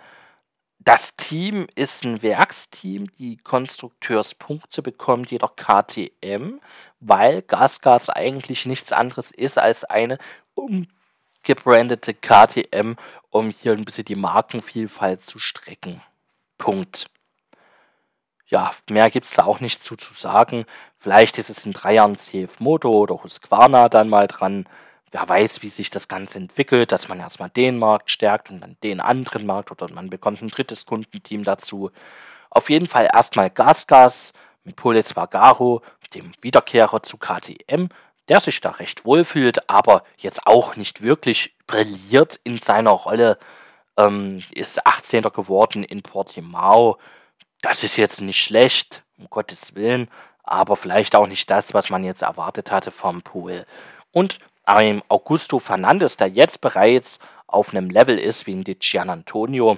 das 0.79 1.15
Team 1.17 1.67
ist 1.75 2.05
ein 2.05 2.21
Werksteam, 2.21 3.11
die 3.17 3.37
Konstrukteurspunkte 3.37 4.81
bekommt 4.81 5.29
jedoch 5.29 5.55
KTM, 5.57 6.61
weil 7.01 7.41
Gasgas 7.41 8.09
eigentlich 8.09 8.65
nichts 8.65 8.93
anderes 8.93 9.31
ist 9.31 9.57
als 9.57 9.83
eine 9.83 10.17
umgebrandete 10.53 12.13
KTM, 12.13 12.95
um 13.29 13.49
hier 13.49 13.73
ein 13.73 13.83
bisschen 13.83 14.05
die 14.05 14.15
Markenvielfalt 14.15 15.25
zu 15.25 15.37
strecken. 15.37 16.01
Punkt. 16.59 17.09
Ja, 18.45 18.73
mehr 18.89 19.09
gibt 19.09 19.25
es 19.25 19.33
da 19.33 19.45
auch 19.45 19.59
nicht 19.59 19.83
zu, 19.83 19.95
zu 19.95 20.13
sagen. 20.13 20.65
Vielleicht 20.97 21.39
ist 21.39 21.49
es 21.49 21.65
in 21.65 21.73
drei 21.73 21.95
Jahren 21.95 22.17
CF 22.17 22.59
Moto 22.59 22.91
oder 22.91 23.23
Husqvarna 23.23 23.89
dann 23.89 24.09
mal 24.09 24.27
dran. 24.27 24.67
wer 25.11 25.27
weiß, 25.27 25.63
wie 25.63 25.69
sich 25.69 25.89
das 25.89 26.07
Ganze 26.07 26.37
entwickelt, 26.37 26.91
dass 26.91 27.07
man 27.07 27.19
erstmal 27.19 27.49
den 27.49 27.79
Markt 27.79 28.11
stärkt 28.11 28.51
und 28.51 28.61
dann 28.61 28.77
den 28.83 29.01
anderen 29.01 29.45
Markt 29.47 29.71
oder 29.71 29.91
man 29.91 30.11
bekommt 30.11 30.41
ein 30.41 30.49
drittes 30.49 30.85
Kundenteam 30.85 31.43
dazu. 31.43 31.89
Auf 32.51 32.69
jeden 32.69 32.87
Fall 32.87 33.09
erstmal 33.11 33.49
Gasgas 33.49 34.33
mit 34.63 34.75
Polis 34.75 35.15
Vagaro, 35.15 35.81
dem 36.13 36.31
Wiederkehrer 36.41 37.01
zu 37.01 37.17
KTM, 37.17 37.87
der 38.27 38.39
sich 38.39 38.61
da 38.61 38.71
recht 38.71 39.05
wohl 39.05 39.25
fühlt, 39.25 39.69
aber 39.69 40.03
jetzt 40.17 40.45
auch 40.45 40.75
nicht 40.75 41.01
wirklich 41.01 41.55
brilliert 41.65 42.39
in 42.43 42.57
seiner 42.57 42.91
Rolle. 42.91 43.39
Ähm, 43.99 44.41
ist 44.51 44.85
18. 44.85 45.23
geworden 45.23 45.83
in 45.83 46.01
Portimao. 46.01 46.97
Das 47.61 47.83
ist 47.83 47.97
jetzt 47.97 48.21
nicht 48.21 48.41
schlecht, 48.41 49.03
um 49.17 49.29
Gottes 49.29 49.75
Willen, 49.75 50.09
aber 50.43 50.77
vielleicht 50.77 51.15
auch 51.15 51.27
nicht 51.27 51.49
das, 51.49 51.73
was 51.73 51.89
man 51.89 52.05
jetzt 52.05 52.21
erwartet 52.21 52.71
hatte 52.71 52.91
vom 52.91 53.21
Pool. 53.21 53.65
Und 54.11 54.39
ein 54.63 55.01
Augusto 55.09 55.59
Fernandes, 55.59 56.15
der 56.15 56.27
jetzt 56.27 56.61
bereits 56.61 57.19
auf 57.47 57.71
einem 57.71 57.89
Level 57.89 58.17
ist 58.17 58.47
wie 58.47 58.63
Di 58.63 58.75
Gian 58.75 59.09
Antonio 59.09 59.77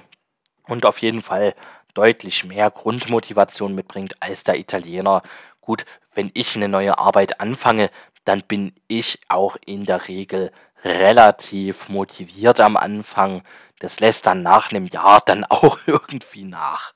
und 0.68 0.86
auf 0.86 0.98
jeden 0.98 1.22
Fall 1.22 1.54
deutlich 1.94 2.44
mehr 2.44 2.70
Grundmotivation 2.70 3.74
mitbringt 3.74 4.14
als 4.20 4.44
der 4.44 4.58
Italiener. 4.58 5.22
Gut, 5.60 5.84
wenn 6.14 6.30
ich 6.34 6.54
eine 6.54 6.68
neue 6.68 6.98
Arbeit 6.98 7.40
anfange, 7.40 7.90
dann 8.24 8.42
bin 8.42 8.72
ich 8.86 9.18
auch 9.28 9.56
in 9.66 9.84
der 9.84 10.06
Regel 10.06 10.52
relativ 10.84 11.88
motiviert 11.88 12.60
am 12.60 12.76
Anfang. 12.76 13.42
Das 13.78 14.00
lässt 14.00 14.26
dann 14.26 14.42
nach 14.42 14.70
einem 14.70 14.86
Jahr 14.86 15.20
dann 15.24 15.44
auch 15.48 15.78
irgendwie 15.86 16.44
nach. 16.44 16.94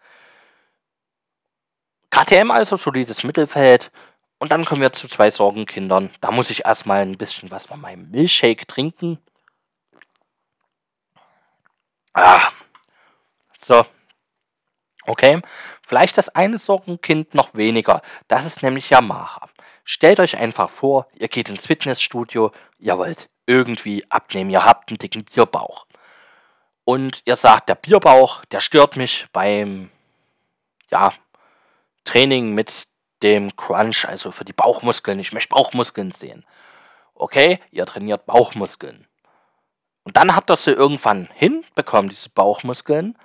KTM 2.11 2.51
also 2.51 2.77
solides 2.77 3.25
Mittelfeld. 3.25 3.91
Und 4.39 4.53
dann 4.53 4.65
kommen 4.65 4.83
wir 4.83 4.93
zu 4.93 5.09
zwei 5.09 5.31
Sorgenkindern. 5.31 6.11
Da 6.21 6.31
muss 6.31 6.51
ich 6.51 6.65
erstmal 6.65 7.03
ein 7.03 7.17
bisschen 7.17 7.51
was 7.51 7.67
von 7.67 7.81
meinem 7.81 8.11
Milchshake 8.11 8.67
trinken. 8.67 9.19
Ah. 12.13 12.51
So. 13.61 13.85
Okay. 15.07 15.41
Vielleicht 15.87 16.19
das 16.19 16.29
eine 16.31 16.59
Sorgenkind 16.59 17.35
noch 17.35 17.55
weniger. 17.55 18.03
Das 18.29 18.45
ist 18.45 18.63
nämlich 18.63 18.91
Yamaha. 18.91 19.49
Stellt 19.85 20.19
euch 20.19 20.37
einfach 20.37 20.69
vor, 20.69 21.07
ihr 21.15 21.29
geht 21.29 21.49
ins 21.49 21.67
Fitnessstudio, 21.67 22.51
ihr 22.79 22.99
wollt 22.99 23.29
irgendwie 23.47 24.05
abnehmen, 24.11 24.51
ihr 24.51 24.65
habt 24.65 24.91
einen 24.91 24.99
dicken 24.99 25.25
Bierbauch. 25.25 25.87
Und 26.85 27.23
ihr 27.25 27.37
sagt, 27.37 27.69
der 27.69 27.75
Bierbauch, 27.75 28.45
der 28.47 28.61
stört 28.61 28.97
mich 28.97 29.27
beim 29.33 29.91
ja, 30.91 31.13
Training 32.05 32.55
mit 32.55 32.85
dem 33.23 33.57
Crunch, 33.57 34.07
also 34.07 34.31
für 34.31 34.45
die 34.45 34.53
Bauchmuskeln. 34.53 35.19
Ich 35.19 35.33
möchte 35.33 35.55
Bauchmuskeln 35.55 36.13
sehen. 36.13 36.45
Okay, 37.15 37.61
ihr 37.71 37.87
trainiert 37.87 38.27
Bauchmuskeln. 38.27 39.07
Und 40.05 40.17
dann 40.17 40.37
habt 40.37 40.51
ihr 40.51 40.57
sie 40.57 40.71
irgendwann 40.71 41.29
hinbekommen, 41.35 42.11
diese 42.11 42.31
Bauchmuskeln. 42.31 43.19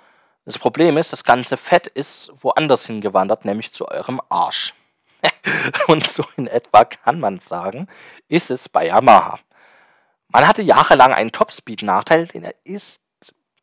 Das 0.44 0.58
Problem 0.58 0.96
ist, 0.96 1.12
das 1.12 1.22
ganze 1.22 1.56
Fett 1.56 1.86
ist 1.86 2.32
woanders 2.34 2.86
hingewandert, 2.86 3.44
nämlich 3.44 3.72
zu 3.72 3.86
eurem 3.86 4.20
Arsch. 4.28 4.74
Und 5.86 6.04
so 6.04 6.24
in 6.36 6.48
etwa 6.48 6.84
kann 6.84 7.20
man 7.20 7.38
sagen, 7.38 7.86
ist 8.28 8.50
es 8.50 8.68
bei 8.68 8.86
Yamaha. 8.86 9.38
Man 10.32 10.48
hatte 10.48 10.62
jahrelang 10.62 11.12
einen 11.12 11.30
Topspeed-Nachteil, 11.30 12.26
den 12.26 12.44
er 12.44 12.54
ist 12.64 13.02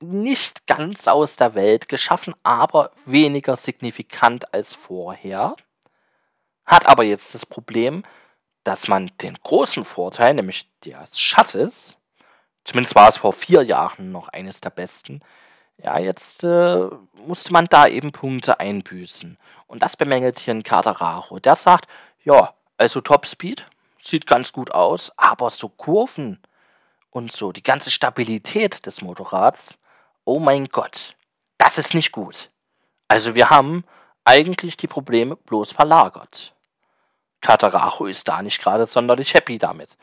nicht 0.02 0.68
ganz 0.68 1.08
aus 1.08 1.36
der 1.36 1.56
Welt 1.56 1.90
geschaffen, 1.90 2.36
aber 2.44 2.92
weniger 3.06 3.58
signifikant 3.58 4.54
als 4.54 4.76
vorher. 4.76 5.56
Hat 6.66 6.86
aber 6.86 7.04
jetzt 7.04 7.34
das 7.34 7.46
Problem, 7.46 8.04
dass 8.64 8.88
man 8.88 9.12
den 9.22 9.36
großen 9.42 9.84
Vorteil, 9.84 10.36
nämlich 10.36 10.70
des 10.86 11.20
Schatzes, 11.20 11.98
zumindest 12.64 12.94
war 12.94 13.10
es 13.10 13.18
vor 13.18 13.34
vier 13.34 13.64
Jahren 13.64 14.12
noch 14.12 14.28
eines 14.28 14.62
der 14.62 14.70
besten, 14.70 15.22
ja, 15.78 15.98
jetzt 15.98 16.44
äh, 16.44 16.88
musste 17.26 17.52
man 17.52 17.66
da 17.66 17.88
eben 17.88 18.12
Punkte 18.12 18.60
einbüßen. 18.60 19.38
Und 19.66 19.82
das 19.82 19.98
bemängelt 19.98 20.38
hier 20.38 20.54
ein 20.54 20.64
Katararo. 20.64 21.40
Der 21.40 21.56
sagt, 21.56 21.88
ja, 22.24 22.54
also 22.78 23.02
Topspeed, 23.02 23.66
sieht 24.02 24.28
ganz 24.28 24.54
gut 24.54 24.72
aus, 24.72 25.12
aber 25.18 25.50
so 25.50 25.70
Kurven 25.70 26.40
und 27.12 27.32
so 27.32 27.51
die 27.51 27.63
ganze 27.63 27.92
Stabilität 27.92 28.86
des 28.86 29.01
Motorrads, 29.01 29.78
oh 30.25 30.39
mein 30.39 30.66
Gott, 30.66 31.16
das 31.58 31.78
ist 31.78 31.94
nicht 31.94 32.12
gut. 32.12 32.51
Also 33.08 33.36
wir 33.36 33.50
haben 33.50 33.84
eigentlich 34.25 34.78
die 34.78 34.88
Probleme 34.88 35.36
bloß 35.36 35.72
verlagert. 35.72 36.54
Kataracho 37.42 38.06
ist 38.06 38.28
da 38.28 38.42
nicht 38.42 38.62
gerade 38.62 38.86
sonderlich 38.86 39.34
happy 39.34 39.58
damit. 39.58 39.98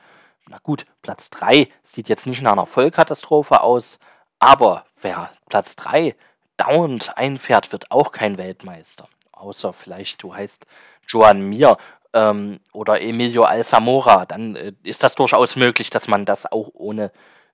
Na 0.48 0.58
gut, 0.62 0.86
Platz 1.02 1.30
3 1.30 1.68
sieht 1.84 2.08
jetzt 2.08 2.26
nicht 2.26 2.42
nach 2.42 2.52
einer 2.52 2.66
Vollkatastrophe 2.66 3.60
aus, 3.60 3.98
aber 4.38 4.86
wer 5.00 5.30
Platz 5.48 5.76
3 5.76 6.14
dauernd 6.56 7.16
einfährt, 7.16 7.72
wird 7.72 7.90
auch 7.90 8.12
kein 8.12 8.38
Weltmeister. 8.38 9.08
Außer 9.32 9.72
vielleicht 9.72 10.22
du 10.22 10.34
heißt 10.34 10.66
Joan 11.06 11.42
Mir 11.42 11.76
ähm, 12.12 12.60
oder 12.72 13.00
Emilio 13.00 13.44
Alzamora. 13.44 14.26
Dann 14.26 14.56
äh, 14.56 14.72
ist 14.82 15.02
das 15.02 15.14
durchaus 15.14 15.56
möglich, 15.56 15.90
dass 15.90 16.08
man 16.08 16.24
das 16.24 16.50
auch 16.50 16.70
ohne 16.74 17.12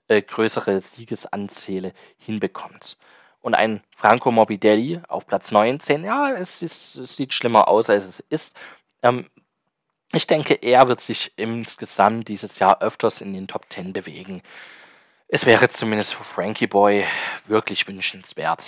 äh, 0.08 0.22
größere 0.22 0.80
Siegesanzähle 0.80 1.92
hinbekommt. 2.18 2.96
Und 3.40 3.54
ein 3.54 3.82
Franco 3.96 4.30
Morbidelli 4.30 5.00
auf 5.08 5.26
Platz 5.26 5.50
19, 5.50 6.04
ja, 6.04 6.32
es, 6.32 6.62
ist, 6.62 6.96
es 6.96 7.16
sieht 7.16 7.34
schlimmer 7.34 7.68
aus, 7.68 7.90
als 7.90 8.04
es 8.04 8.20
ist. 8.28 8.56
Ähm, 9.02 9.26
ich 10.12 10.26
denke, 10.26 10.54
er 10.54 10.88
wird 10.88 11.00
sich 11.00 11.32
insgesamt 11.36 12.28
dieses 12.28 12.58
Jahr 12.58 12.82
öfters 12.82 13.20
in 13.20 13.32
den 13.32 13.48
Top 13.48 13.66
10 13.70 13.92
bewegen. 13.92 14.42
Es 15.28 15.46
wäre 15.46 15.70
zumindest 15.70 16.14
für 16.14 16.24
Frankie 16.24 16.66
Boy 16.66 17.06
wirklich 17.46 17.88
wünschenswert. 17.88 18.62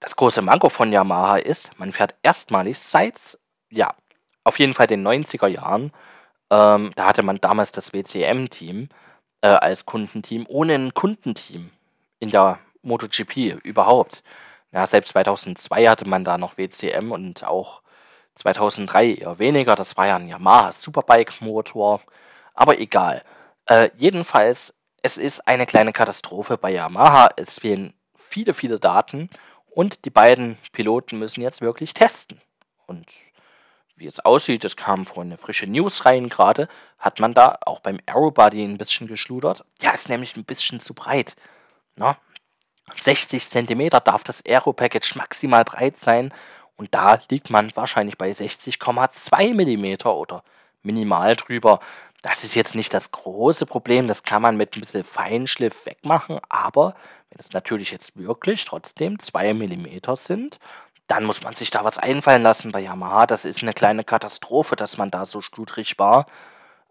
Das 0.00 0.14
große 0.14 0.42
Manko 0.42 0.68
von 0.68 0.92
Yamaha 0.92 1.38
ist, 1.38 1.76
man 1.78 1.90
fährt 1.90 2.14
erstmalig 2.22 2.78
seit, 2.78 3.37
ja, 3.70 3.94
auf 4.44 4.58
jeden 4.58 4.74
Fall 4.74 4.86
den 4.86 5.06
90er 5.06 5.46
Jahren, 5.46 5.92
ähm, 6.50 6.92
da 6.96 7.06
hatte 7.06 7.22
man 7.22 7.40
damals 7.40 7.72
das 7.72 7.92
WCM-Team 7.92 8.88
äh, 9.42 9.48
als 9.48 9.84
Kundenteam, 9.84 10.46
ohne 10.48 10.74
ein 10.74 10.94
Kundenteam 10.94 11.70
in 12.20 12.30
der 12.30 12.58
MotoGP 12.82 13.62
überhaupt. 13.64 14.22
Ja, 14.72 14.86
selbst 14.86 15.10
2002 15.10 15.86
hatte 15.86 16.08
man 16.08 16.24
da 16.24 16.38
noch 16.38 16.58
WCM 16.58 17.12
und 17.12 17.44
auch 17.44 17.82
2003 18.36 19.14
eher 19.14 19.38
weniger. 19.38 19.74
Das 19.74 19.96
war 19.96 20.06
ja 20.06 20.16
ein 20.16 20.28
Yamaha 20.28 20.72
Superbike-Motor, 20.72 22.00
aber 22.54 22.78
egal. 22.78 23.24
Äh, 23.66 23.90
jedenfalls, 23.96 24.74
es 25.02 25.16
ist 25.16 25.46
eine 25.46 25.66
kleine 25.66 25.92
Katastrophe 25.92 26.56
bei 26.58 26.70
Yamaha. 26.72 27.28
Es 27.36 27.60
fehlen 27.60 27.94
viele, 28.16 28.54
viele 28.54 28.78
Daten 28.78 29.30
und 29.70 30.04
die 30.04 30.10
beiden 30.10 30.58
Piloten 30.72 31.18
müssen 31.18 31.40
jetzt 31.40 31.60
wirklich 31.60 31.94
testen. 31.94 32.40
Und 32.86 33.06
wie 33.98 34.06
es 34.06 34.20
aussieht, 34.20 34.64
es 34.64 34.76
kam 34.76 35.06
vorhin 35.06 35.32
eine 35.32 35.38
frische 35.38 35.66
News 35.66 36.04
rein 36.04 36.28
gerade, 36.28 36.68
hat 36.98 37.20
man 37.20 37.34
da 37.34 37.58
auch 37.64 37.80
beim 37.80 37.98
Aerobody 38.06 38.64
ein 38.64 38.78
bisschen 38.78 39.06
geschludert. 39.06 39.64
Ja, 39.80 39.90
ist 39.90 40.08
nämlich 40.08 40.36
ein 40.36 40.44
bisschen 40.44 40.80
zu 40.80 40.94
breit. 40.94 41.36
Na? 41.96 42.16
60 42.96 43.50
cm 43.50 43.90
darf 44.04 44.24
das 44.24 44.42
Aero-Package 44.46 45.16
maximal 45.16 45.64
breit 45.64 45.98
sein 45.98 46.32
und 46.76 46.94
da 46.94 47.20
liegt 47.28 47.50
man 47.50 47.74
wahrscheinlich 47.76 48.16
bei 48.16 48.30
60,2 48.30 49.54
mm 49.54 50.06
oder 50.08 50.42
minimal 50.82 51.36
drüber. 51.36 51.80
Das 52.22 52.44
ist 52.44 52.54
jetzt 52.54 52.74
nicht 52.74 52.94
das 52.94 53.10
große 53.10 53.66
Problem, 53.66 54.08
das 54.08 54.22
kann 54.22 54.42
man 54.42 54.56
mit 54.56 54.76
ein 54.76 54.80
bisschen 54.80 55.04
Feinschliff 55.04 55.86
wegmachen, 55.86 56.40
aber 56.48 56.94
wenn 57.30 57.40
es 57.40 57.52
natürlich 57.52 57.90
jetzt 57.90 58.16
wirklich 58.16 58.64
trotzdem 58.64 59.18
2 59.18 59.54
mm 59.54 60.14
sind, 60.16 60.58
dann 61.08 61.24
muss 61.24 61.42
man 61.42 61.54
sich 61.54 61.70
da 61.70 61.84
was 61.84 61.98
einfallen 61.98 62.42
lassen 62.42 62.70
bei 62.70 62.80
Yamaha. 62.80 63.26
Das 63.26 63.44
ist 63.44 63.62
eine 63.62 63.72
kleine 63.72 64.04
Katastrophe, 64.04 64.76
dass 64.76 64.98
man 64.98 65.10
da 65.10 65.26
so 65.26 65.40
schludrig 65.40 65.98
war 65.98 66.26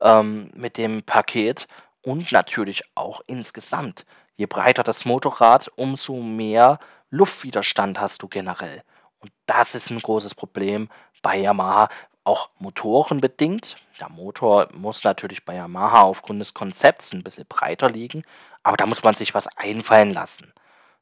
ähm, 0.01 0.49
mit 0.53 0.77
dem 0.77 1.03
Paket 1.03 1.67
und 2.01 2.31
natürlich 2.31 2.83
auch 2.95 3.21
insgesamt. 3.27 4.05
Je 4.35 4.47
breiter 4.47 4.83
das 4.83 5.05
Motorrad, 5.05 5.71
umso 5.75 6.15
mehr 6.15 6.79
Luftwiderstand 7.09 7.99
hast 7.99 8.21
du 8.21 8.27
generell. 8.27 8.83
Und 9.19 9.31
das 9.45 9.75
ist 9.75 9.89
ein 9.89 9.99
großes 9.99 10.35
Problem 10.35 10.89
bei 11.21 11.37
Yamaha 11.37 11.89
auch 12.23 12.49
motorenbedingt. 12.59 13.77
Der 13.99 14.09
Motor 14.09 14.67
muss 14.73 15.03
natürlich 15.03 15.45
bei 15.45 15.55
Yamaha 15.55 16.01
aufgrund 16.01 16.41
des 16.41 16.53
Konzepts 16.53 17.13
ein 17.13 17.23
bisschen 17.23 17.45
breiter 17.47 17.89
liegen, 17.89 18.23
aber 18.63 18.77
da 18.77 18.85
muss 18.85 19.03
man 19.03 19.15
sich 19.15 19.33
was 19.33 19.47
einfallen 19.55 20.11
lassen. 20.11 20.53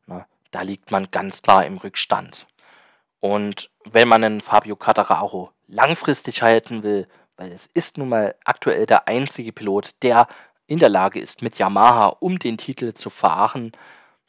Ne? 0.05 0.25
Da 0.51 0.61
liegt 0.61 0.91
man 0.91 1.09
ganz 1.11 1.41
klar 1.41 1.65
im 1.65 1.77
Rückstand. 1.77 2.45
Und 3.25 3.71
wenn 3.85 4.07
man 4.07 4.23
einen 4.23 4.39
Fabio 4.39 4.75
Cattararo 4.75 5.49
langfristig 5.65 6.43
halten 6.43 6.83
will, 6.83 7.07
weil 7.37 7.51
es 7.53 7.67
ist 7.73 7.97
nun 7.97 8.09
mal 8.09 8.35
aktuell 8.45 8.85
der 8.85 9.07
einzige 9.07 9.51
Pilot, 9.51 9.95
der 10.03 10.27
in 10.67 10.77
der 10.77 10.89
Lage 10.89 11.19
ist, 11.19 11.41
mit 11.41 11.57
Yamaha 11.57 12.17
um 12.19 12.37
den 12.37 12.59
Titel 12.59 12.93
zu 12.93 13.09
fahren, 13.09 13.71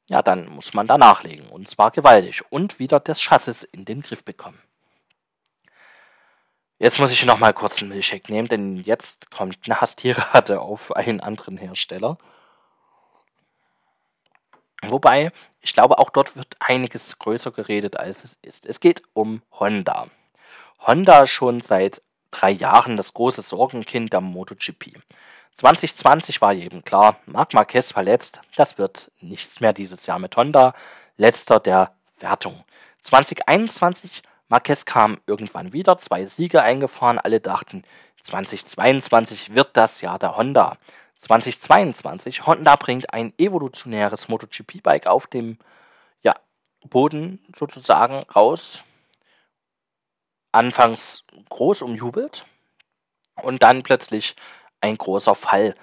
ja, 0.08 0.22
dann 0.22 0.48
muss 0.48 0.72
man 0.72 0.86
da 0.86 0.96
nachlegen. 0.96 1.46
Und 1.50 1.68
zwar 1.68 1.90
gewaltig. 1.90 2.42
Und 2.48 2.78
wieder 2.78 2.98
das 2.98 3.20
Chassis 3.20 3.64
in 3.64 3.84
den 3.84 4.00
Griff 4.00 4.24
bekommen. 4.24 4.62
Jetzt 6.78 6.98
muss 6.98 7.10
ich 7.10 7.22
noch 7.26 7.38
mal 7.38 7.52
kurz 7.52 7.82
einen 7.82 7.90
Milchshake 7.90 8.32
nehmen, 8.32 8.48
denn 8.48 8.76
jetzt 8.78 9.30
kommt 9.30 9.58
eine 9.66 9.78
Hastirade 9.82 10.58
auf 10.62 10.96
einen 10.96 11.20
anderen 11.20 11.58
Hersteller. 11.58 12.16
Wobei, 14.90 15.32
ich 15.60 15.72
glaube, 15.72 15.98
auch 15.98 16.10
dort 16.10 16.36
wird 16.36 16.56
einiges 16.60 17.18
größer 17.18 17.50
geredet, 17.50 17.96
als 17.96 18.24
es 18.24 18.36
ist. 18.42 18.66
Es 18.66 18.80
geht 18.80 19.02
um 19.12 19.42
Honda. 19.52 20.08
Honda 20.86 21.26
schon 21.26 21.60
seit 21.60 22.02
drei 22.30 22.50
Jahren 22.50 22.96
das 22.96 23.14
große 23.14 23.42
Sorgenkind 23.42 24.12
der 24.12 24.20
MotoGP. 24.20 24.98
2020 25.56 26.40
war 26.42 26.52
jedem 26.52 26.84
klar, 26.84 27.16
Marc 27.24 27.54
Marquez 27.54 27.92
verletzt, 27.92 28.40
das 28.56 28.76
wird 28.76 29.10
nichts 29.20 29.60
mehr 29.60 29.72
dieses 29.72 30.04
Jahr 30.04 30.18
mit 30.18 30.36
Honda. 30.36 30.74
Letzter 31.16 31.60
der 31.60 31.92
Wertung. 32.18 32.64
2021, 33.02 34.22
Marquez 34.48 34.84
kam 34.84 35.18
irgendwann 35.26 35.72
wieder, 35.72 35.96
zwei 35.96 36.26
Siege 36.26 36.62
eingefahren, 36.62 37.18
alle 37.18 37.40
dachten, 37.40 37.84
2022 38.24 39.54
wird 39.54 39.70
das 39.76 40.00
Jahr 40.00 40.18
der 40.18 40.36
Honda. 40.36 40.76
2022, 41.20 42.46
Honda 42.46 42.76
bringt 42.76 43.12
ein 43.12 43.32
evolutionäres 43.38 44.28
MotoGP-Bike 44.28 45.06
auf 45.06 45.26
dem 45.26 45.58
ja, 46.22 46.34
Boden 46.84 47.40
sozusagen 47.56 48.24
raus. 48.34 48.84
Anfangs 50.52 51.24
groß 51.48 51.82
umjubelt 51.82 52.46
und 53.42 53.62
dann 53.62 53.82
plötzlich 53.82 54.36
ein 54.80 54.96
großer 54.96 55.34
Fall. 55.34 55.74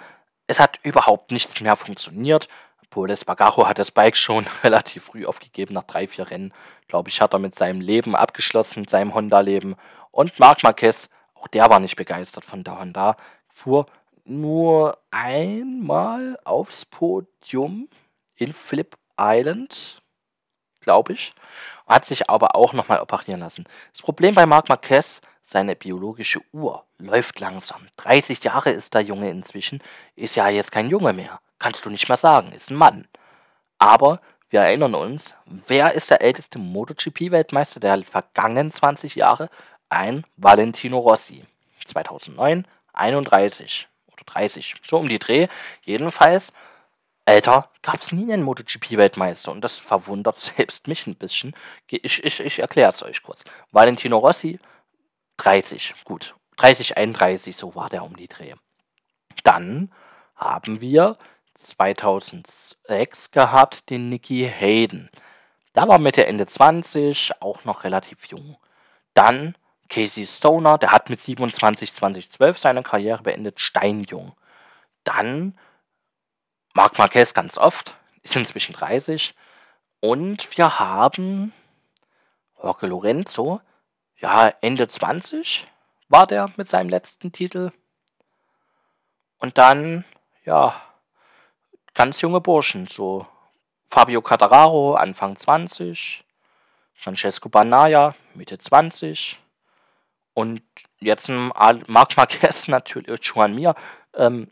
Es 0.47 0.59
hat 0.59 0.79
überhaupt 0.83 1.31
nichts 1.31 1.61
mehr 1.61 1.75
funktioniert. 1.75 2.47
Poles 2.89 3.25
Bagaro 3.25 3.67
hat 3.67 3.79
das 3.79 3.91
Bike 3.91 4.15
schon 4.15 4.45
relativ 4.63 5.05
früh 5.05 5.25
aufgegeben, 5.25 5.73
nach 5.73 5.83
drei, 5.83 6.07
vier 6.07 6.29
Rennen. 6.29 6.53
Glaube 6.87 7.09
ich, 7.09 7.21
hat 7.21 7.33
er 7.33 7.39
mit 7.39 7.55
seinem 7.55 7.81
Leben 7.81 8.15
abgeschlossen, 8.15 8.81
mit 8.81 8.89
seinem 8.89 9.13
Honda-Leben. 9.13 9.75
Und 10.11 10.39
Marc 10.39 10.63
Marquez, 10.63 11.09
auch 11.33 11.47
der 11.47 11.69
war 11.69 11.79
nicht 11.79 11.95
begeistert 11.95 12.45
von 12.45 12.63
der 12.63 12.79
Honda, 12.79 13.17
fuhr 13.47 13.87
nur 14.25 14.97
einmal 15.11 16.39
aufs 16.43 16.85
Podium 16.85 17.89
in 18.35 18.53
Flip 18.53 18.95
Island, 19.19 20.01
glaube 20.81 21.13
ich, 21.13 21.33
hat 21.87 22.05
sich 22.05 22.29
aber 22.29 22.55
auch 22.55 22.73
nochmal 22.73 22.99
operieren 22.99 23.41
lassen. 23.41 23.65
Das 23.91 24.01
Problem 24.01 24.35
bei 24.35 24.45
Marc 24.45 24.69
Marquez, 24.69 25.21
seine 25.43 25.75
biologische 25.75 26.41
Uhr 26.51 26.85
läuft 26.97 27.39
langsam. 27.39 27.85
30 27.97 28.43
Jahre 28.43 28.71
ist 28.71 28.93
der 28.93 29.01
Junge 29.01 29.29
inzwischen, 29.29 29.81
ist 30.15 30.35
ja 30.35 30.47
jetzt 30.47 30.71
kein 30.71 30.89
Junge 30.89 31.13
mehr. 31.13 31.39
Kannst 31.59 31.85
du 31.85 31.89
nicht 31.89 32.07
mehr 32.07 32.17
sagen, 32.17 32.51
ist 32.51 32.71
ein 32.71 32.75
Mann. 32.75 33.07
Aber 33.77 34.21
wir 34.49 34.61
erinnern 34.61 34.95
uns, 34.95 35.35
wer 35.45 35.93
ist 35.93 36.09
der 36.09 36.21
älteste 36.21 36.59
MotoGP-Weltmeister 36.59 37.79
der 37.79 38.03
vergangenen 38.03 38.71
20 38.71 39.15
Jahre? 39.15 39.49
Ein 39.89 40.23
Valentino 40.37 40.99
Rossi. 40.99 41.45
2009 41.85 42.65
31 42.93 43.87
oder 43.87 43.92
30, 44.25 44.75
so 44.83 44.97
um 44.97 45.09
die 45.09 45.19
Dreh. 45.19 45.47
Jedenfalls, 45.83 46.51
älter 47.25 47.69
gab 47.81 47.95
es 47.95 48.11
nie 48.11 48.31
einen 48.31 48.43
MotoGP-Weltmeister 48.43 49.51
und 49.51 49.61
das 49.61 49.77
verwundert 49.77 50.39
selbst 50.57 50.87
mich 50.87 51.07
ein 51.07 51.15
bisschen. 51.15 51.55
Ich, 51.87 52.23
ich, 52.23 52.39
ich 52.39 52.59
erkläre 52.59 52.89
es 52.89 53.03
euch 53.03 53.23
kurz. 53.23 53.43
Valentino 53.71 54.17
Rossi, 54.17 54.59
30, 55.37 55.95
gut. 56.03 56.35
30, 56.57 56.97
31, 56.97 57.57
so 57.57 57.75
war 57.75 57.89
der 57.89 58.03
um 58.03 58.15
die 58.15 58.27
Dreh. 58.27 58.53
Dann 59.43 59.91
haben 60.35 60.81
wir 60.81 61.17
2006 61.55 63.31
gehabt 63.31 63.89
den 63.89 64.09
Nicky 64.09 64.49
Hayden. 64.49 65.09
Der 65.75 65.87
war 65.87 65.97
Mitte, 65.97 66.27
Ende 66.27 66.45
20, 66.45 67.41
auch 67.41 67.65
noch 67.65 67.83
relativ 67.83 68.25
jung. 68.25 68.57
Dann 69.13 69.55
Casey 69.93 70.25
Stoner, 70.25 70.79
der 70.79 70.91
hat 70.91 71.11
mit 71.11 71.21
27 71.21 71.93
2012 71.93 72.57
seine 72.57 72.81
Karriere 72.81 73.21
beendet, 73.21 73.61
steinjung. 73.61 74.35
Dann 75.03 75.57
Marc 76.73 76.97
Marquez 76.97 77.35
ganz 77.35 77.59
oft, 77.59 77.95
ist 78.23 78.35
inzwischen 78.35 78.73
30. 78.73 79.35
Und 79.99 80.57
wir 80.57 80.79
haben 80.79 81.53
Jorge 82.61 82.87
Lorenzo, 82.87 83.61
ja, 84.17 84.51
Ende 84.61 84.87
20 84.87 85.67
war 86.09 86.25
der 86.25 86.51
mit 86.55 86.69
seinem 86.69 86.89
letzten 86.89 87.31
Titel. 87.31 87.71
Und 89.37 89.59
dann, 89.59 90.05
ja, 90.43 90.81
ganz 91.93 92.21
junge 92.21 92.41
Burschen, 92.41 92.87
so 92.87 93.27
Fabio 93.91 94.23
Cattararo, 94.23 94.95
Anfang 94.95 95.35
20, 95.35 96.23
Francesco 96.95 97.49
Banaya, 97.49 98.15
Mitte 98.33 98.57
20, 98.57 99.39
und 100.33 100.61
jetzt 100.99 101.29
Marc 101.29 101.87
Marquez 101.87 102.67
natürlich, 102.67 103.09
äh, 103.09 103.19
Juan 103.21 103.55
Mir, 103.55 103.75
ähm, 104.15 104.49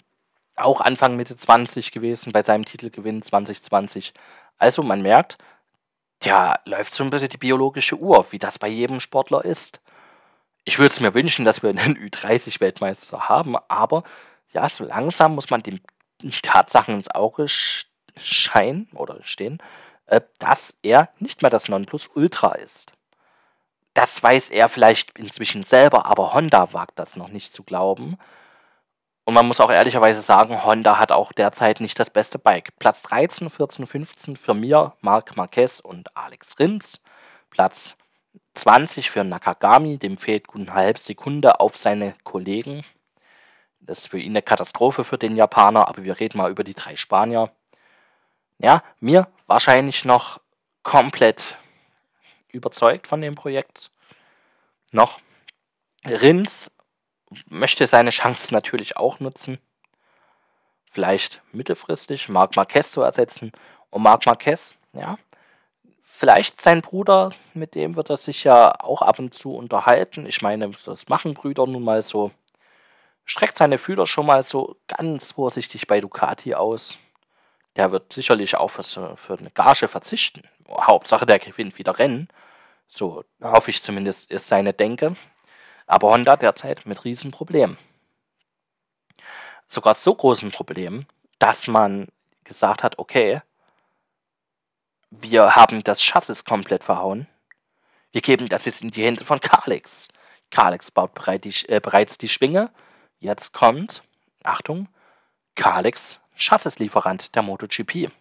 auch 0.56 0.82
Anfang 0.82 1.16
Mitte 1.16 1.36
20 1.38 1.92
gewesen 1.92 2.32
bei 2.32 2.44
seinem 2.44 2.66
Titelgewinn 2.66 3.22
2020. 3.22 4.14
Also 4.58 4.84
man 4.84 5.02
merkt, 5.02 5.38
ja, 6.24 6.60
läuft 6.66 6.94
so 6.94 7.04
ein 7.04 7.10
bisschen 7.10 7.30
die 7.30 7.38
biologische 7.38 7.98
Uhr, 7.98 8.32
wie 8.32 8.40
das 8.40 8.60
bei 8.60 8.68
jedem 8.68 9.00
Sportler 9.00 9.44
ist. 9.44 9.82
Ich 10.64 10.78
würde 10.78 10.94
es 10.94 11.00
mir 11.00 11.14
wünschen, 11.14 11.46
dass 11.46 11.64
wir 11.64 11.72
einen 11.72 11.98
Ü30-Weltmeister 12.10 13.28
haben, 13.30 13.56
aber 13.68 14.04
ja, 14.54 14.70
so 14.70 14.84
langsam 14.84 15.36
muss 15.36 15.50
man 15.50 15.64
den 15.64 15.82
Tatsachen 16.44 16.96
ins 16.96 17.10
Auge 17.10 17.48
scheinen 18.18 18.88
oder 18.94 19.24
stehen, 19.24 19.60
äh, 20.06 20.22
dass 20.40 20.76
er 20.84 21.10
nicht 21.20 21.42
mehr 21.42 21.50
das 21.50 21.70
Nonplusultra 21.70 22.54
ist. 22.56 22.94
Das 23.94 24.22
weiß 24.24 24.50
er 24.50 24.70
vielleicht 24.70 25.18
inzwischen 25.18 25.64
selber, 25.64 26.06
aber 26.06 26.34
Honda 26.34 26.74
wagt 26.74 26.98
das 26.98 27.16
noch 27.16 27.28
nicht 27.28 27.54
zu 27.54 27.64
glauben. 27.64 28.18
Und 29.26 29.34
man 29.34 29.48
muss 29.48 29.60
auch 29.60 29.72
ehrlicherweise 29.72 30.22
sagen, 30.22 30.64
Honda 30.64 30.98
hat 30.98 31.12
auch 31.12 31.32
derzeit 31.32 31.80
nicht 31.80 32.00
das 32.00 32.10
beste 32.10 32.40
Bike. 32.40 32.78
Platz 32.80 33.04
13, 33.04 33.50
14, 33.50 33.88
15 33.88 34.38
für 34.38 34.54
mir, 34.54 34.94
Marc 35.02 35.38
Marquez 35.38 35.80
und 35.80 36.16
Alex 36.18 36.58
Rins. 36.60 37.00
Platz 37.50 37.96
20 38.56 39.12
für 39.12 39.24
Nakagami, 39.24 39.98
dem 39.98 40.18
fehlt 40.18 40.48
gut 40.48 40.62
eine 40.62 40.74
halbe 40.74 41.00
Sekunde 41.00 41.60
auf 41.60 41.78
seine 41.78 42.14
Kollegen. 42.24 42.84
Das 43.80 44.00
ist 44.00 44.08
für 44.10 44.20
ihn 44.20 44.32
eine 44.32 44.42
Katastrophe 44.42 45.04
für 45.04 45.18
den 45.18 45.36
Japaner, 45.36 45.88
aber 45.88 46.04
wir 46.04 46.20
reden 46.20 46.38
mal 46.38 46.52
über 46.52 46.64
die 46.64 46.74
drei 46.74 46.96
Spanier. 46.96 47.52
Ja, 48.58 48.84
mir 49.00 49.28
wahrscheinlich 49.48 50.06
noch 50.06 50.40
komplett 50.84 51.58
überzeugt 52.54 53.08
von 53.08 53.22
dem 53.22 53.36
Projekt. 53.36 53.92
Noch. 54.92 55.20
Rins 56.06 56.72
möchte 57.48 57.88
seine 57.88 58.10
Chance 58.10 58.54
natürlich 58.54 58.98
auch 58.98 59.20
nutzen. 59.20 59.60
Vielleicht 60.92 61.42
mittelfristig 61.54 62.28
Marc 62.28 62.56
Marquez 62.56 62.92
zu 62.92 63.02
ersetzen. 63.02 63.52
Und 63.90 64.04
Marc 64.04 64.26
Marquez, 64.26 64.76
ja, 64.94 65.18
vielleicht 66.02 66.62
sein 66.62 66.82
Bruder, 66.82 67.32
mit 67.54 67.76
dem 67.76 67.96
wird 67.96 68.10
er 68.10 68.18
sich 68.18 68.44
ja 68.44 68.80
auch 68.80 69.02
ab 69.02 69.20
und 69.20 69.34
zu 69.34 69.56
unterhalten. 69.56 70.26
Ich 70.26 70.42
meine, 70.42 70.72
das 70.86 71.08
machen 71.08 71.34
Brüder 71.34 71.66
nun 71.66 71.84
mal 71.84 72.02
so. 72.02 72.32
Streckt 73.24 73.58
seine 73.58 73.78
Fühler 73.78 74.08
schon 74.08 74.26
mal 74.26 74.44
so 74.44 74.76
ganz 74.88 75.32
vorsichtig 75.32 75.88
bei 75.88 76.02
Ducati 76.02 76.54
aus. 76.56 76.98
Der 77.82 77.92
wird 77.92 78.14
sicherlich 78.14 78.58
auch 78.58 78.68
für, 78.68 79.18
für 79.18 79.40
eine 79.40 79.50
Gage 79.50 79.88
verzichten. 79.88 80.44
Hauptsache, 80.70 81.26
der 81.26 81.40
gewinnt 81.40 81.80
wieder 81.80 81.98
Rennen. 81.98 82.28
So 82.88 83.26
hoffe 83.42 83.72
ich 83.72 83.82
zumindest, 83.82 84.30
ist 84.30 84.46
seine 84.46 84.72
Denke. 84.72 85.16
Aber 85.88 86.12
Honda 86.12 86.36
derzeit 86.36 86.86
mit 86.86 87.04
Riesenproblemen. 87.04 87.80
Sogar 89.68 89.96
so 89.96 90.14
großen 90.14 90.52
Problemen, 90.52 91.08
dass 91.40 91.68
man 91.68 92.10
gesagt 92.44 92.84
hat, 92.84 93.00
okay, 93.00 93.42
wir 95.10 95.56
haben 95.56 95.84
das 95.84 96.04
Chassis 96.04 96.46
komplett 96.46 96.84
verhauen. 96.84 97.26
Wir 98.12 98.22
geben 98.22 98.48
das 98.48 98.66
jetzt 98.66 98.84
in 98.84 98.92
die 98.92 99.04
Hände 99.04 99.26
von 99.26 99.42
Kalex. 99.42 100.08
Kalex 100.52 100.92
baut 100.92 101.16
bereit 101.16 101.46
die, 101.46 101.68
äh, 101.68 101.80
bereits 101.80 102.20
die 102.20 102.30
Schwinge. 102.30 102.70
Jetzt 103.18 103.54
kommt, 103.54 104.04
Achtung, 104.44 104.88
Kalex, 105.56 106.22
Chassislieferant 106.42 107.36
der 107.36 107.44
MotoGP 107.44 108.12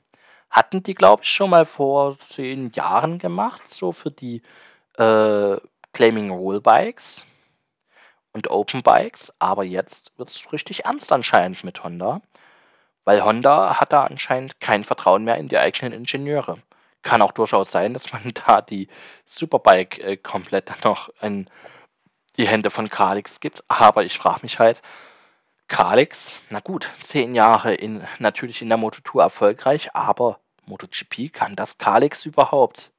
hatten 0.50 0.82
die, 0.82 0.94
glaube 0.94 1.22
ich, 1.22 1.30
schon 1.30 1.50
mal 1.50 1.64
vor 1.64 2.18
zehn 2.20 2.72
Jahren 2.72 3.18
gemacht, 3.18 3.70
so 3.70 3.92
für 3.92 4.10
die 4.10 4.42
äh, 4.98 5.56
Claiming 5.92 6.30
Roll 6.30 6.60
Bikes 6.60 7.24
und 8.32 8.50
Open 8.50 8.82
Bikes. 8.82 9.32
Aber 9.38 9.64
jetzt 9.64 10.12
wird 10.16 10.30
es 10.30 10.52
richtig 10.52 10.84
ernst 10.84 11.12
anscheinend 11.12 11.64
mit 11.64 11.82
Honda, 11.84 12.20
weil 13.04 13.24
Honda 13.24 13.80
hat 13.80 13.92
da 13.92 14.04
anscheinend 14.04 14.60
kein 14.60 14.84
Vertrauen 14.84 15.24
mehr 15.24 15.36
in 15.36 15.48
die 15.48 15.58
eigenen 15.58 15.92
Ingenieure. 15.92 16.58
Kann 17.02 17.22
auch 17.22 17.32
durchaus 17.32 17.70
sein, 17.70 17.94
dass 17.94 18.12
man 18.12 18.22
da 18.46 18.60
die 18.60 18.88
Superbike 19.26 19.98
äh, 20.00 20.16
komplett 20.16 20.84
noch 20.84 21.10
in 21.20 21.48
die 22.36 22.48
Hände 22.48 22.70
von 22.70 22.88
Kalix 22.88 23.40
gibt. 23.40 23.64
Aber 23.68 24.04
ich 24.04 24.18
frage 24.18 24.40
mich 24.42 24.58
halt, 24.58 24.82
Kalix, 25.70 26.40
na 26.50 26.58
gut, 26.58 26.90
zehn 27.00 27.36
Jahre 27.36 27.72
in, 27.72 28.04
natürlich 28.18 28.60
in 28.60 28.68
der 28.68 28.76
Moto2 28.76 29.20
erfolgreich, 29.22 29.94
aber 29.94 30.40
MotoGP 30.66 31.32
kann 31.32 31.54
das 31.54 31.78
Kalix 31.78 32.26
überhaupt? 32.26 32.90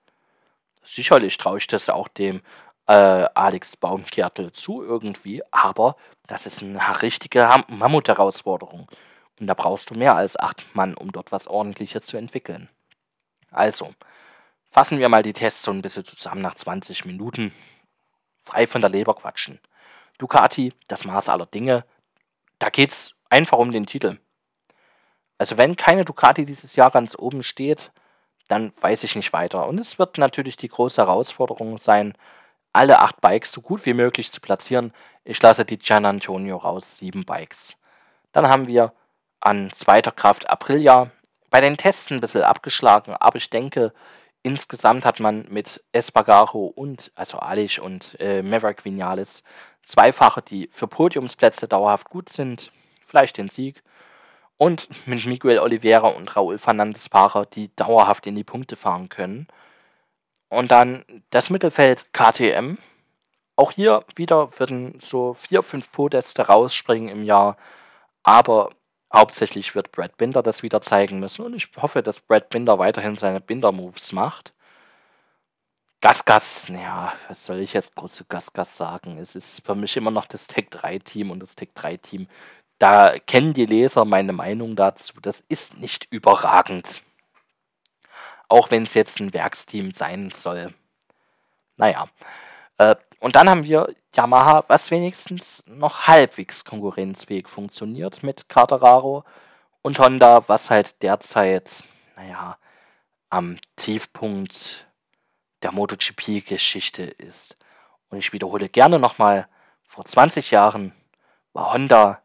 Sicherlich 0.82 1.38
traue 1.38 1.58
ich 1.58 1.68
das 1.68 1.90
auch 1.90 2.08
dem 2.08 2.42
äh, 2.88 2.94
Alex 2.94 3.76
Baumgärtel 3.76 4.54
zu 4.54 4.82
irgendwie, 4.84 5.44
aber 5.52 5.98
das 6.28 6.46
ist 6.46 6.64
eine 6.64 7.02
richtige 7.02 7.50
Mammut-Herausforderung. 7.68 8.88
Und 9.38 9.48
da 9.48 9.54
brauchst 9.54 9.90
du 9.90 9.96
mehr 9.96 10.16
als 10.16 10.40
acht 10.40 10.66
Mann, 10.74 10.96
um 10.96 11.12
dort 11.12 11.34
was 11.34 11.48
Ordentliches 11.48 12.06
zu 12.06 12.16
entwickeln. 12.16 12.70
Also, 13.52 13.94
fassen 14.64 14.98
wir 15.00 15.10
mal 15.10 15.24
die 15.24 15.34
Tests 15.34 15.64
so 15.64 15.72
ein 15.72 15.82
bisschen 15.82 16.06
zusammen 16.06 16.42
nach 16.42 16.56
20 16.56 17.04
Minuten. 17.04 17.54
Frei 18.38 18.66
von 18.66 18.80
der 18.80 18.90
Leber 18.90 19.14
quatschen. 19.14 19.60
Ducati, 20.20 20.74
das 20.88 21.04
Maß 21.04 21.28
aller 21.28 21.48
Dinge. 21.48 21.84
Da 22.62 22.70
geht's 22.70 23.16
einfach 23.28 23.58
um 23.58 23.72
den 23.72 23.88
Titel. 23.88 24.20
Also 25.40 25.58
wenn 25.58 25.76
keine 25.76 26.06
Ducati 26.06 26.46
dieses 26.46 26.76
Jahr 26.76 26.92
ganz 26.92 27.18
oben 27.18 27.42
steht, 27.42 27.92
dann 28.50 28.72
weiß 28.80 29.04
ich 29.04 29.16
nicht 29.16 29.34
weiter. 29.34 29.68
Und 29.68 29.80
es 29.80 29.98
wird 29.98 30.20
natürlich 30.20 30.58
die 30.58 30.68
große 30.68 31.02
Herausforderung 31.02 31.80
sein, 31.80 32.14
alle 32.72 33.00
acht 33.00 33.20
Bikes 33.20 33.52
so 33.52 33.62
gut 33.62 33.88
wie 33.88 33.96
möglich 33.96 34.32
zu 34.32 34.42
platzieren. 34.42 34.94
Ich 35.24 35.42
lasse 35.42 35.66
die 35.66 35.80
Gian 35.80 36.06
Antonio 36.06 36.58
raus, 36.58 37.00
sieben 37.00 37.26
Bikes. 37.26 37.78
Dann 38.32 38.48
haben 38.48 38.68
wir 38.68 38.94
an 39.40 39.72
zweiter 39.74 40.12
Kraft 40.12 40.48
Aprilia. 40.48 41.10
Bei 41.50 41.62
den 41.62 41.78
Tests 41.78 42.12
ein 42.12 42.22
bisschen 42.22 42.44
abgeschlagen, 42.44 43.16
aber 43.20 43.38
ich 43.38 43.50
denke, 43.50 43.92
insgesamt 44.44 45.04
hat 45.04 45.20
man 45.20 45.48
mit 45.50 45.84
Espargaro 45.94 46.68
und, 46.68 47.12
also 47.16 47.40
Alish 47.40 47.80
und 47.80 48.20
äh, 48.20 48.44
Maverick 48.44 48.86
Vinales, 48.86 49.42
Zweifache, 49.86 50.42
die 50.42 50.70
für 50.72 50.88
Podiumsplätze 50.88 51.68
dauerhaft 51.68 52.10
gut 52.10 52.30
sind, 52.30 52.72
vielleicht 53.08 53.38
den 53.38 53.50
Sieg. 53.50 53.84
Und 54.58 54.88
mit 55.08 55.26
Miguel 55.26 55.60
Oliveira 55.60 56.08
und 56.08 56.36
Raúl 56.36 56.58
Fernandes 56.60 57.08
Fahrer, 57.08 57.46
die 57.46 57.76
dauerhaft 57.76 58.28
in 58.28 58.36
die 58.36 58.44
Punkte 58.44 58.76
fahren 58.76 59.10
können. 59.10 59.48
Und 60.50 60.72
dann 60.72 61.06
das 61.30 61.50
Mittelfeld 61.50 62.14
KTM. 62.14 62.78
Auch 63.56 63.72
hier 63.72 64.06
wieder 64.16 64.60
würden 64.60 65.00
so 65.00 65.34
vier, 65.34 65.64
fünf 65.64 65.92
Podeste 65.92 66.44
rausspringen 66.44 67.10
im 67.10 67.24
Jahr. 67.24 67.58
Aber 68.24 68.72
Hauptsächlich 69.14 69.76
wird 69.76 69.92
Brad 69.92 70.16
Binder 70.16 70.42
das 70.42 70.64
wieder 70.64 70.82
zeigen 70.82 71.20
müssen 71.20 71.44
und 71.44 71.54
ich 71.54 71.70
hoffe, 71.76 72.02
dass 72.02 72.22
Brad 72.22 72.50
Binder 72.50 72.80
weiterhin 72.80 73.18
seine 73.18 73.42
Binder-Moves 73.42 74.14
macht. 74.14 74.54
Gas 76.02 76.26
Gas, 76.26 76.68
ja, 76.68 77.14
was 77.28 77.46
soll 77.46 77.60
ich 77.60 77.74
jetzt 77.74 77.96
groß 77.96 78.14
zu 78.14 78.26
Gas 78.26 78.52
Gas 78.54 78.76
sagen? 78.76 79.20
Es 79.20 79.36
ist 79.36 79.64
für 79.64 79.76
mich 79.76 79.96
immer 79.96 80.10
noch 80.10 80.26
das 80.26 80.48
Tech 80.48 80.68
3 80.72 80.98
Team 80.98 81.30
und 81.30 81.42
das 81.42 81.56
Tech 81.56 81.70
3 81.76 81.98
Team, 81.98 82.28
da 82.80 83.20
kennen 83.20 83.54
die 83.54 83.68
Leser 83.68 84.04
meine 84.06 84.34
Meinung 84.34 84.76
dazu. 84.76 85.14
Das 85.22 85.42
ist 85.48 85.78
nicht 85.78 86.08
überragend. 86.10 87.04
Auch 88.48 88.72
wenn 88.72 88.84
es 88.84 88.96
jetzt 88.96 89.20
ein 89.20 89.32
Werksteam 89.34 89.94
sein 89.94 90.32
soll. 90.36 90.74
Naja. 91.78 92.08
Äh, 92.80 92.96
und 93.20 93.36
dann 93.36 93.48
haben 93.48 93.64
wir 93.64 93.94
Yamaha, 94.16 94.66
was 94.68 94.90
wenigstens 94.90 95.64
noch 95.68 96.08
halbwegs 96.08 96.66
konkurrenzfähig 96.66 97.48
funktioniert 97.48 98.24
mit 98.24 98.50
Carteraro 98.50 99.24
und 99.84 100.00
Honda, 100.00 100.48
was 100.48 100.72
halt 100.72 101.02
derzeit, 101.04 101.70
naja, 102.16 102.58
am 103.30 103.60
Tiefpunkt 103.76 104.88
der 105.64 105.72
MotoGP-Geschichte 105.72 107.04
ist. 107.04 107.58
Und 108.10 108.18
ich 108.18 108.34
wiederhole 108.34 108.70
gerne 108.70 109.00
nochmal, 109.00 109.48
vor 109.84 110.06
20 110.06 110.52
Jahren 110.52 110.94
war 111.54 111.74
Honda 111.74 112.22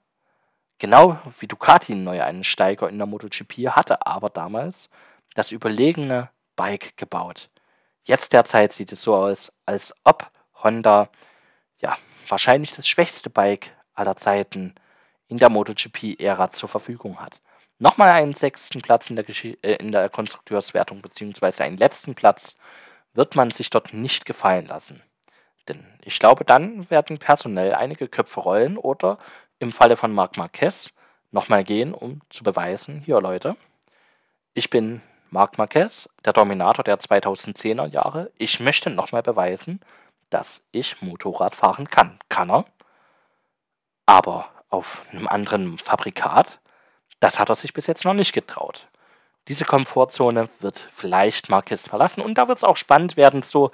genau 0.78 1.18
wie 1.40 1.46
Ducati 1.46 1.92
ein 1.92 2.04
neuer 2.04 2.24
Einsteiger 2.26 2.88
in 2.88 2.98
der 2.98 3.06
MotoGP, 3.06 3.68
hatte 3.68 4.06
aber 4.06 4.30
damals 4.30 4.88
das 5.34 5.50
überlegene 5.50 6.30
Bike 6.54 6.96
gebaut. 6.96 7.50
Jetzt 8.04 8.32
derzeit 8.32 8.72
sieht 8.72 8.92
es 8.92 9.02
so 9.02 9.16
aus, 9.16 9.52
als 9.64 9.94
ob 10.04 10.30
Honda 10.62 11.08
ja, 11.80 11.98
wahrscheinlich 12.28 12.72
das 12.72 12.88
schwächste 12.88 13.30
Bike 13.30 13.70
aller 13.94 14.16
Zeiten 14.16 14.74
in 15.28 15.38
der 15.38 15.50
MotoGP-Ära 15.50 16.52
zur 16.52 16.68
Verfügung 16.68 17.20
hat. 17.20 17.40
Nochmal 17.78 18.10
einen 18.10 18.34
sechsten 18.34 18.80
Platz 18.80 19.10
in 19.10 19.16
der, 19.16 19.28
äh, 19.28 19.76
in 19.76 19.92
der 19.92 20.08
Konstrukteurswertung 20.08 21.02
beziehungsweise 21.02 21.64
einen 21.64 21.76
letzten 21.76 22.14
Platz 22.14 22.56
wird 23.16 23.34
man 23.34 23.50
sich 23.50 23.70
dort 23.70 23.92
nicht 23.92 24.24
gefallen 24.24 24.66
lassen. 24.66 25.02
Denn 25.68 25.84
ich 26.04 26.18
glaube, 26.18 26.44
dann 26.44 26.88
werden 26.90 27.18
personell 27.18 27.74
einige 27.74 28.08
Köpfe 28.08 28.40
rollen 28.40 28.78
oder 28.78 29.18
im 29.58 29.72
Falle 29.72 29.96
von 29.96 30.12
Marc 30.12 30.36
Marquez 30.36 30.92
nochmal 31.32 31.64
gehen, 31.64 31.92
um 31.92 32.20
zu 32.30 32.44
beweisen, 32.44 33.00
hier 33.00 33.20
Leute, 33.20 33.56
ich 34.54 34.70
bin 34.70 35.02
Marc 35.30 35.58
Marquez, 35.58 36.08
der 36.24 36.32
Dominator 36.32 36.84
der 36.84 36.98
2010er 36.98 37.86
Jahre. 37.88 38.30
Ich 38.38 38.60
möchte 38.60 38.90
nochmal 38.90 39.22
beweisen, 39.22 39.80
dass 40.30 40.62
ich 40.72 41.02
Motorrad 41.02 41.54
fahren 41.54 41.90
kann. 41.90 42.18
Kann 42.28 42.50
er. 42.50 42.64
Aber 44.06 44.48
auf 44.70 45.04
einem 45.10 45.26
anderen 45.26 45.78
Fabrikat, 45.78 46.60
das 47.20 47.38
hat 47.38 47.50
er 47.50 47.56
sich 47.56 47.74
bis 47.74 47.86
jetzt 47.86 48.04
noch 48.04 48.14
nicht 48.14 48.32
getraut. 48.32 48.86
Diese 49.48 49.64
Komfortzone 49.64 50.48
wird 50.60 50.88
vielleicht 50.94 51.48
Marquez 51.48 51.88
verlassen 51.88 52.20
und 52.20 52.34
da 52.34 52.48
wird 52.48 52.58
es 52.58 52.64
auch 52.64 52.76
spannend 52.76 53.16
werden, 53.16 53.42
so 53.42 53.70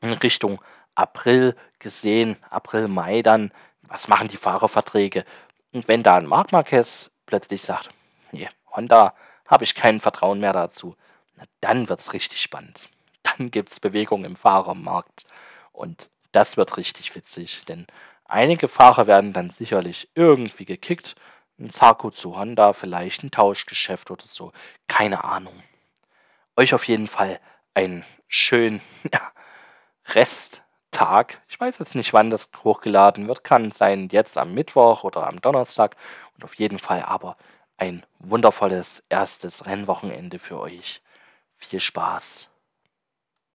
in 0.00 0.12
Richtung 0.12 0.60
April 0.94 1.56
gesehen, 1.78 2.36
April, 2.50 2.88
Mai 2.88 3.22
dann, 3.22 3.52
was 3.82 4.08
machen 4.08 4.28
die 4.28 4.36
Fahrerverträge? 4.36 5.24
Und 5.72 5.88
wenn 5.88 6.02
da 6.02 6.16
ein 6.16 6.26
Marc 6.26 6.52
Marquez 6.52 7.10
plötzlich 7.26 7.62
sagt, 7.62 7.90
nee, 8.32 8.48
Honda 8.74 9.14
habe 9.46 9.64
ich 9.64 9.74
kein 9.74 10.00
Vertrauen 10.00 10.40
mehr 10.40 10.52
dazu, 10.52 10.96
na, 11.36 11.44
dann 11.60 11.88
wird 11.88 12.00
es 12.00 12.12
richtig 12.12 12.40
spannend. 12.42 12.88
Dann 13.22 13.50
gibt 13.50 13.70
es 13.70 13.80
Bewegung 13.80 14.24
im 14.24 14.36
Fahrermarkt. 14.36 15.24
Und 15.72 16.10
das 16.32 16.56
wird 16.56 16.76
richtig 16.76 17.14
witzig, 17.14 17.64
denn 17.66 17.86
einige 18.24 18.68
Fahrer 18.68 19.06
werden 19.06 19.32
dann 19.32 19.50
sicherlich 19.50 20.08
irgendwie 20.14 20.64
gekickt. 20.64 21.14
Ein 21.60 21.70
Zarko 21.70 22.10
zu 22.10 22.36
Honda, 22.36 22.72
vielleicht 22.72 23.22
ein 23.22 23.30
Tauschgeschäft 23.30 24.10
oder 24.10 24.24
so. 24.26 24.52
Keine 24.88 25.24
Ahnung. 25.24 25.62
Euch 26.56 26.72
auf 26.72 26.84
jeden 26.84 27.06
Fall 27.06 27.38
einen 27.74 28.04
schönen 28.28 28.80
ja, 29.12 29.30
Resttag. 30.06 31.42
Ich 31.48 31.60
weiß 31.60 31.78
jetzt 31.78 31.94
nicht, 31.94 32.14
wann 32.14 32.30
das 32.30 32.48
hochgeladen 32.64 33.28
wird. 33.28 33.44
Kann 33.44 33.72
sein 33.72 34.08
jetzt 34.10 34.38
am 34.38 34.54
Mittwoch 34.54 35.04
oder 35.04 35.26
am 35.26 35.42
Donnerstag. 35.42 35.96
Und 36.34 36.44
auf 36.44 36.54
jeden 36.54 36.78
Fall 36.78 37.02
aber 37.02 37.36
ein 37.76 38.06
wundervolles 38.18 39.02
erstes 39.10 39.66
Rennwochenende 39.66 40.38
für 40.38 40.58
euch. 40.58 41.02
Viel 41.58 41.80
Spaß. 41.80 42.49